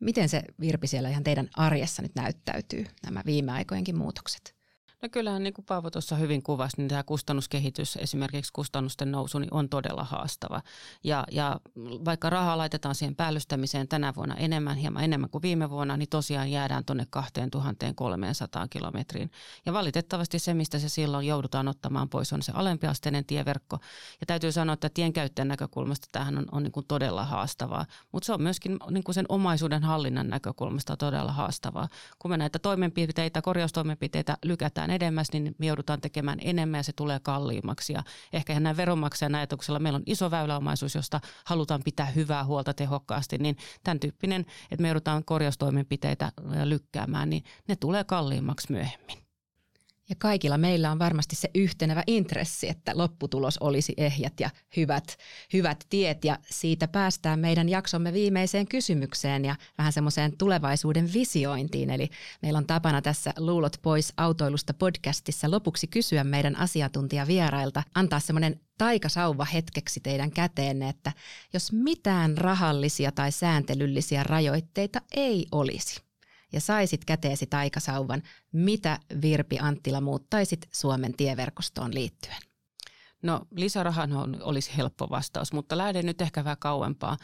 Miten 0.00 0.28
se 0.28 0.42
Virpi 0.60 0.86
siellä 0.86 1.08
ihan 1.08 1.24
teidän 1.24 1.48
arjessa 1.56 2.02
nyt 2.02 2.14
näyttäytyy, 2.14 2.86
nämä 3.04 3.22
viime 3.26 3.52
aikojenkin 3.52 3.98
muutokset? 3.98 4.55
No 5.02 5.08
kyllähän 5.12 5.42
niin 5.42 5.54
kuin 5.54 5.64
Paavo 5.64 5.90
tuossa 5.90 6.16
hyvin 6.16 6.42
kuvasi, 6.42 6.76
niin 6.76 6.88
tämä 6.88 7.02
kustannuskehitys, 7.02 7.96
esimerkiksi 7.96 8.52
kustannusten 8.52 9.12
nousu, 9.12 9.38
niin 9.38 9.54
on 9.54 9.68
todella 9.68 10.04
haastava. 10.04 10.62
Ja, 11.04 11.24
ja 11.30 11.60
vaikka 12.04 12.30
rahaa 12.30 12.58
laitetaan 12.58 12.94
siihen 12.94 13.16
päällystämiseen 13.16 13.88
tänä 13.88 14.12
vuonna 14.16 14.34
enemmän, 14.34 14.76
hieman 14.76 15.04
enemmän 15.04 15.30
kuin 15.30 15.42
viime 15.42 15.70
vuonna, 15.70 15.96
niin 15.96 16.08
tosiaan 16.08 16.50
jäädään 16.50 16.84
tuonne 16.84 17.06
2300 17.10 18.68
kilometriin. 18.68 19.30
Ja 19.66 19.72
valitettavasti 19.72 20.38
se, 20.38 20.54
mistä 20.54 20.78
se 20.78 20.88
silloin 20.88 21.26
joudutaan 21.26 21.68
ottamaan 21.68 22.08
pois, 22.08 22.32
on 22.32 22.42
se 22.42 22.52
alempiasteinen 22.54 23.24
tieverkko. 23.24 23.78
Ja 24.20 24.26
täytyy 24.26 24.52
sanoa, 24.52 24.74
että 24.74 24.90
tienkäyttäjän 24.94 25.48
näkökulmasta 25.48 26.08
tähän 26.12 26.38
on, 26.38 26.46
on 26.52 26.62
niin 26.62 26.72
kuin 26.72 26.86
todella 26.86 27.24
haastavaa. 27.24 27.86
Mutta 28.12 28.26
se 28.26 28.32
on 28.32 28.42
myöskin 28.42 28.76
niin 28.90 29.04
kuin 29.04 29.14
sen 29.14 29.26
omaisuuden 29.28 29.82
hallinnan 29.82 30.28
näkökulmasta 30.28 30.96
todella 30.96 31.32
haastavaa. 31.32 31.88
Kun 32.18 32.30
me 32.30 32.36
näitä 32.36 32.58
toimenpiteitä, 32.58 33.42
korjaustoimenpiteitä 33.42 34.36
lykätään 34.44 34.85
edemmäs, 34.90 35.32
niin 35.32 35.54
me 35.58 35.66
joudutaan 35.66 36.00
tekemään 36.00 36.38
enemmän 36.42 36.78
ja 36.78 36.82
se 36.82 36.92
tulee 36.92 37.20
kalliimmaksi. 37.20 37.92
Ja 37.92 38.02
ehkä 38.32 38.60
näin 38.60 38.76
veronmaksajan 38.76 39.34
ajatuksella 39.34 39.78
meillä 39.78 39.96
on 39.96 40.02
iso 40.06 40.30
väyläomaisuus, 40.30 40.94
josta 40.94 41.20
halutaan 41.44 41.82
pitää 41.84 42.06
hyvää 42.06 42.44
huolta 42.44 42.74
tehokkaasti, 42.74 43.38
niin 43.38 43.56
tämän 43.84 44.00
tyyppinen, 44.00 44.46
että 44.70 44.82
me 44.82 44.88
joudutaan 44.88 45.24
korjaustoimenpiteitä 45.24 46.32
lykkäämään, 46.64 47.30
niin 47.30 47.44
ne 47.68 47.76
tulee 47.76 48.04
kalliimmaksi 48.04 48.72
myöhemmin. 48.72 49.25
Ja 50.08 50.16
kaikilla 50.18 50.58
meillä 50.58 50.90
on 50.90 50.98
varmasti 50.98 51.36
se 51.36 51.50
yhtenevä 51.54 52.02
intressi, 52.06 52.68
että 52.68 52.92
lopputulos 52.94 53.58
olisi 53.58 53.94
ehjät 53.96 54.40
ja 54.40 54.50
hyvät, 54.76 55.18
hyvät 55.52 55.84
tiet. 55.90 56.24
Ja 56.24 56.38
siitä 56.50 56.88
päästään 56.88 57.38
meidän 57.40 57.68
jaksomme 57.68 58.12
viimeiseen 58.12 58.68
kysymykseen 58.68 59.44
ja 59.44 59.56
vähän 59.78 59.92
semmoiseen 59.92 60.36
tulevaisuuden 60.38 61.12
visiointiin. 61.12 61.90
Eli 61.90 62.08
meillä 62.42 62.56
on 62.56 62.66
tapana 62.66 63.02
tässä 63.02 63.32
Luulot 63.38 63.76
pois 63.82 64.12
autoilusta 64.16 64.74
podcastissa 64.74 65.50
lopuksi 65.50 65.86
kysyä 65.86 66.24
meidän 66.24 66.56
asiantuntijavierailta, 66.56 67.82
antaa 67.94 68.20
semmoinen 68.20 68.60
taikasauva 68.78 69.44
hetkeksi 69.44 70.00
teidän 70.00 70.30
käteenne, 70.30 70.88
että 70.88 71.12
jos 71.52 71.72
mitään 71.72 72.38
rahallisia 72.38 73.12
tai 73.12 73.32
sääntelyllisiä 73.32 74.22
rajoitteita 74.22 75.00
ei 75.14 75.46
olisi, 75.52 76.05
ja 76.52 76.60
saisit 76.60 77.04
käteesi 77.04 77.46
taikasauvan, 77.46 78.22
mitä 78.52 78.98
Virpi 79.22 79.58
Anttila 79.58 80.00
muuttaisit 80.00 80.68
Suomen 80.72 81.16
tieverkostoon 81.16 81.94
liittyen? 81.94 82.42
No 83.22 83.40
lisärahan 83.50 84.42
olisi 84.42 84.76
helppo 84.76 85.10
vastaus, 85.10 85.52
mutta 85.52 85.78
lähden 85.78 86.06
nyt 86.06 86.22
ehkä 86.22 86.44
vähän 86.44 86.58
kauempaa. 86.58 87.16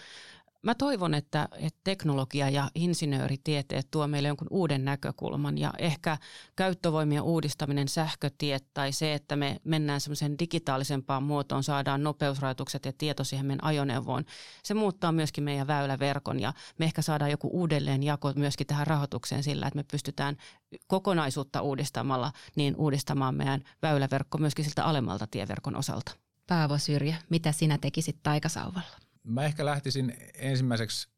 Mä 0.62 0.75
toivon, 0.75 1.14
että, 1.14 1.48
että 1.53 1.81
teknologia 1.85 2.51
ja 2.51 2.70
insinööritieteet 2.75 3.88
tuo 3.90 4.07
meille 4.07 4.29
jonkun 4.29 4.46
uuden 4.51 4.85
näkökulman 4.85 5.59
ja 5.59 5.72
ehkä 5.79 6.18
käyttövoimien 6.57 7.22
uudistaminen, 7.22 7.88
sähkötiet 7.88 8.66
tai 8.75 8.92
se, 8.92 9.14
että 9.14 9.37
me 9.37 9.61
mennään 9.64 10.01
semmoisen 10.01 10.38
digitaalisempaan 10.38 11.22
muotoon, 11.22 11.64
saadaan 11.64 12.03
nopeusrajoitukset 12.03 12.85
ja 12.85 12.92
tieto 12.98 13.25
siihen 13.25 13.46
meidän 13.46 13.64
ajoneuvoon. 13.64 14.25
Se 14.62 14.75
muuttaa 14.75 15.12
myöskin 15.12 15.44
meidän 15.44 15.66
väyläverkon 15.66 16.40
ja 16.40 16.53
me 16.79 16.85
ehkä 16.85 17.03
saadaan 17.03 17.31
joku 17.31 17.51
uudelleenjako 17.53 18.33
myöskin 18.37 18.66
tähän 18.66 18.87
rahoitukseen 18.87 19.42
sillä, 19.42 19.66
että 19.66 19.77
me 19.77 19.85
pystytään 19.90 20.37
kokonaisuutta 20.87 21.62
uudistamalla 21.62 22.33
niin 22.57 22.77
uudistamaan 22.77 23.35
meidän 23.35 23.62
väyläverkko 23.83 24.38
myöskin 24.38 24.64
siltä 24.64 24.85
alemmalta 24.85 25.27
tieverkon 25.27 25.77
osalta. 25.77 26.12
Paavo 26.46 26.79
Syrjä, 26.79 27.16
mitä 27.31 27.53
sinä 27.53 27.79
tekisit 27.79 28.16
taikasauvalla? 28.22 29.02
Mä 29.23 29.45
ehkä 29.45 29.65
lähtisin 29.65 30.17
ensimmäiseksi 30.35 31.09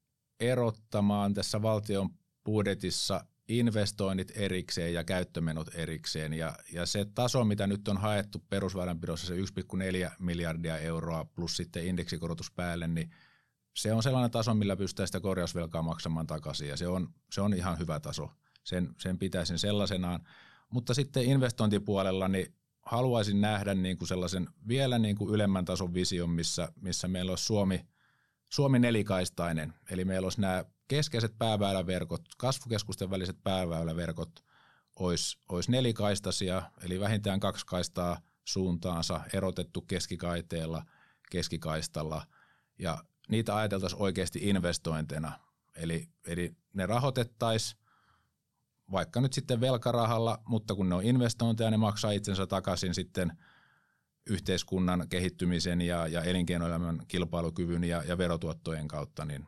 erottamaan 0.40 1.34
tässä 1.34 1.62
valtion 1.62 2.10
budjetissa 2.44 3.24
investoinnit 3.48 4.32
erikseen 4.34 4.94
ja 4.94 5.04
käyttömenot 5.04 5.74
erikseen. 5.74 6.32
Ja, 6.32 6.56
ja 6.72 6.86
se 6.86 7.06
taso, 7.14 7.44
mitä 7.44 7.66
nyt 7.66 7.88
on 7.88 7.96
haettu 7.96 8.44
perusväylänpidossa, 8.48 9.26
se 9.26 9.34
1,4 9.34 10.10
miljardia 10.18 10.78
euroa 10.78 11.24
plus 11.24 11.56
sitten 11.56 11.86
indeksikorotus 11.86 12.50
päälle, 12.50 12.88
niin 12.88 13.10
se 13.74 13.92
on 13.92 14.02
sellainen 14.02 14.30
taso, 14.30 14.54
millä 14.54 14.76
pystytään 14.76 15.08
sitä 15.08 15.20
korjausvelkaa 15.20 15.82
maksamaan 15.82 16.26
takaisin 16.26 16.68
ja 16.68 16.76
se 16.76 16.88
on, 16.88 17.08
se 17.32 17.40
on 17.40 17.54
ihan 17.54 17.78
hyvä 17.78 18.00
taso. 18.00 18.30
Sen, 18.64 18.94
sen 18.98 19.18
pitäisin 19.18 19.58
sellaisenaan. 19.58 20.20
Mutta 20.70 20.94
sitten 20.94 21.24
investointipuolella, 21.24 22.28
niin 22.28 22.54
haluaisin 22.82 23.40
nähdä 23.40 23.74
niin 23.74 23.98
kuin 23.98 24.08
sellaisen 24.08 24.48
vielä 24.68 24.98
niin 24.98 25.16
kuin 25.16 25.34
ylemmän 25.34 25.64
tason 25.64 25.94
vision, 25.94 26.30
missä, 26.30 26.72
missä 26.80 27.08
meillä 27.08 27.32
olisi 27.32 27.44
Suomi– 27.44 27.80
Suomi 28.54 28.78
nelikaistainen, 28.78 29.74
eli 29.90 30.04
meillä 30.04 30.26
olisi 30.26 30.40
nämä 30.40 30.64
keskeiset 30.88 31.38
pääväyläverkot, 31.38 32.22
kasvukeskusten 32.38 33.10
väliset 33.10 33.36
pääväyläverkot 33.44 34.30
olisi, 34.96 35.38
olisi 35.48 35.70
nelikaistaisia, 35.70 36.62
eli 36.82 37.00
vähintään 37.00 37.40
kaksi 37.40 37.66
kaistaa 37.66 38.20
suuntaansa 38.44 39.20
erotettu 39.32 39.80
keskikaiteella, 39.80 40.84
keskikaistalla, 41.30 42.26
ja 42.78 43.04
niitä 43.28 43.56
ajateltaisiin 43.56 44.02
oikeasti 44.02 44.38
investointeina. 44.42 45.32
Eli, 45.76 46.08
eli 46.26 46.56
ne 46.72 46.86
rahoitettaisiin 46.86 47.80
vaikka 48.90 49.20
nyt 49.20 49.32
sitten 49.32 49.60
velkarahalla, 49.60 50.38
mutta 50.48 50.74
kun 50.74 50.88
ne 50.88 50.94
on 50.94 51.04
investointeja, 51.04 51.70
ne 51.70 51.76
maksaa 51.76 52.10
itsensä 52.10 52.46
takaisin 52.46 52.94
sitten 52.94 53.38
yhteiskunnan 54.30 55.08
kehittymisen 55.08 55.80
ja, 55.80 56.06
ja 56.06 56.22
elinkeinoelämän 56.22 57.02
kilpailukyvyn 57.08 57.84
ja, 57.84 58.02
ja 58.06 58.18
verotuottojen 58.18 58.88
kautta, 58.88 59.24
niin 59.24 59.44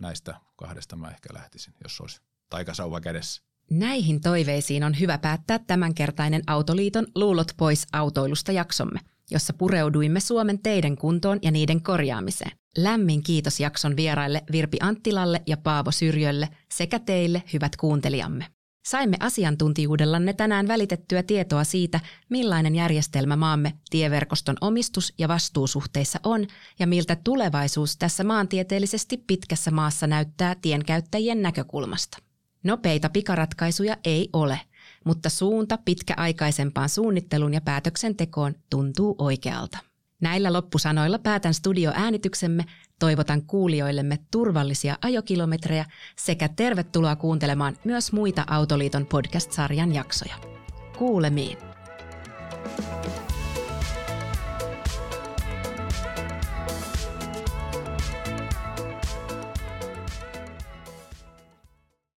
näistä 0.00 0.34
kahdesta 0.56 0.96
mä 0.96 1.10
ehkä 1.10 1.34
lähtisin, 1.34 1.74
jos 1.82 2.00
olisi 2.00 2.20
taikasauva 2.50 3.00
kädessä. 3.00 3.42
Näihin 3.70 4.20
toiveisiin 4.20 4.84
on 4.84 5.00
hyvä 5.00 5.18
päättää 5.18 5.58
tämänkertainen 5.58 6.42
Autoliiton 6.46 7.06
Luulot 7.14 7.52
pois 7.56 7.86
autoilusta 7.92 8.52
jaksomme, 8.52 9.00
jossa 9.30 9.52
pureuduimme 9.52 10.20
Suomen 10.20 10.58
teiden 10.58 10.96
kuntoon 10.96 11.38
ja 11.42 11.50
niiden 11.50 11.82
korjaamiseen. 11.82 12.50
Lämmin 12.76 13.22
kiitos 13.22 13.60
jakson 13.60 13.96
vieraille 13.96 14.42
Virpi 14.52 14.76
Anttilalle 14.80 15.42
ja 15.46 15.56
Paavo 15.56 15.90
Syrjölle 15.90 16.48
sekä 16.72 16.98
teille, 16.98 17.42
hyvät 17.52 17.76
kuuntelijamme. 17.76 18.46
Saimme 18.88 19.16
asiantuntijuudellanne 19.20 20.32
tänään 20.32 20.68
välitettyä 20.68 21.22
tietoa 21.22 21.64
siitä, 21.64 22.00
millainen 22.28 22.74
järjestelmä 22.74 23.36
maamme 23.36 23.72
tieverkoston 23.90 24.56
omistus- 24.60 25.14
ja 25.18 25.28
vastuusuhteissa 25.28 26.20
on 26.24 26.46
ja 26.78 26.86
miltä 26.86 27.16
tulevaisuus 27.24 27.96
tässä 27.96 28.24
maantieteellisesti 28.24 29.24
pitkässä 29.26 29.70
maassa 29.70 30.06
näyttää 30.06 30.56
tienkäyttäjien 30.62 31.42
näkökulmasta. 31.42 32.18
Nopeita 32.64 33.08
pikaratkaisuja 33.08 33.96
ei 34.04 34.28
ole, 34.32 34.60
mutta 35.04 35.28
suunta 35.28 35.78
pitkäaikaisempaan 35.84 36.88
suunnitteluun 36.88 37.54
ja 37.54 37.60
päätöksentekoon 37.60 38.54
tuntuu 38.70 39.14
oikealta. 39.18 39.78
Näillä 40.20 40.52
loppusanoilla 40.52 41.18
päätän 41.18 41.54
studioäänityksemme, 41.54 42.64
toivotan 42.98 43.42
kuulijoillemme 43.42 44.18
turvallisia 44.30 44.96
ajokilometrejä 45.02 45.84
sekä 46.16 46.48
tervetuloa 46.48 47.16
kuuntelemaan 47.16 47.76
myös 47.84 48.12
muita 48.12 48.44
Autoliiton 48.46 49.06
podcast-sarjan 49.06 49.94
jaksoja. 49.94 50.34
Kuulemiin! 50.98 51.58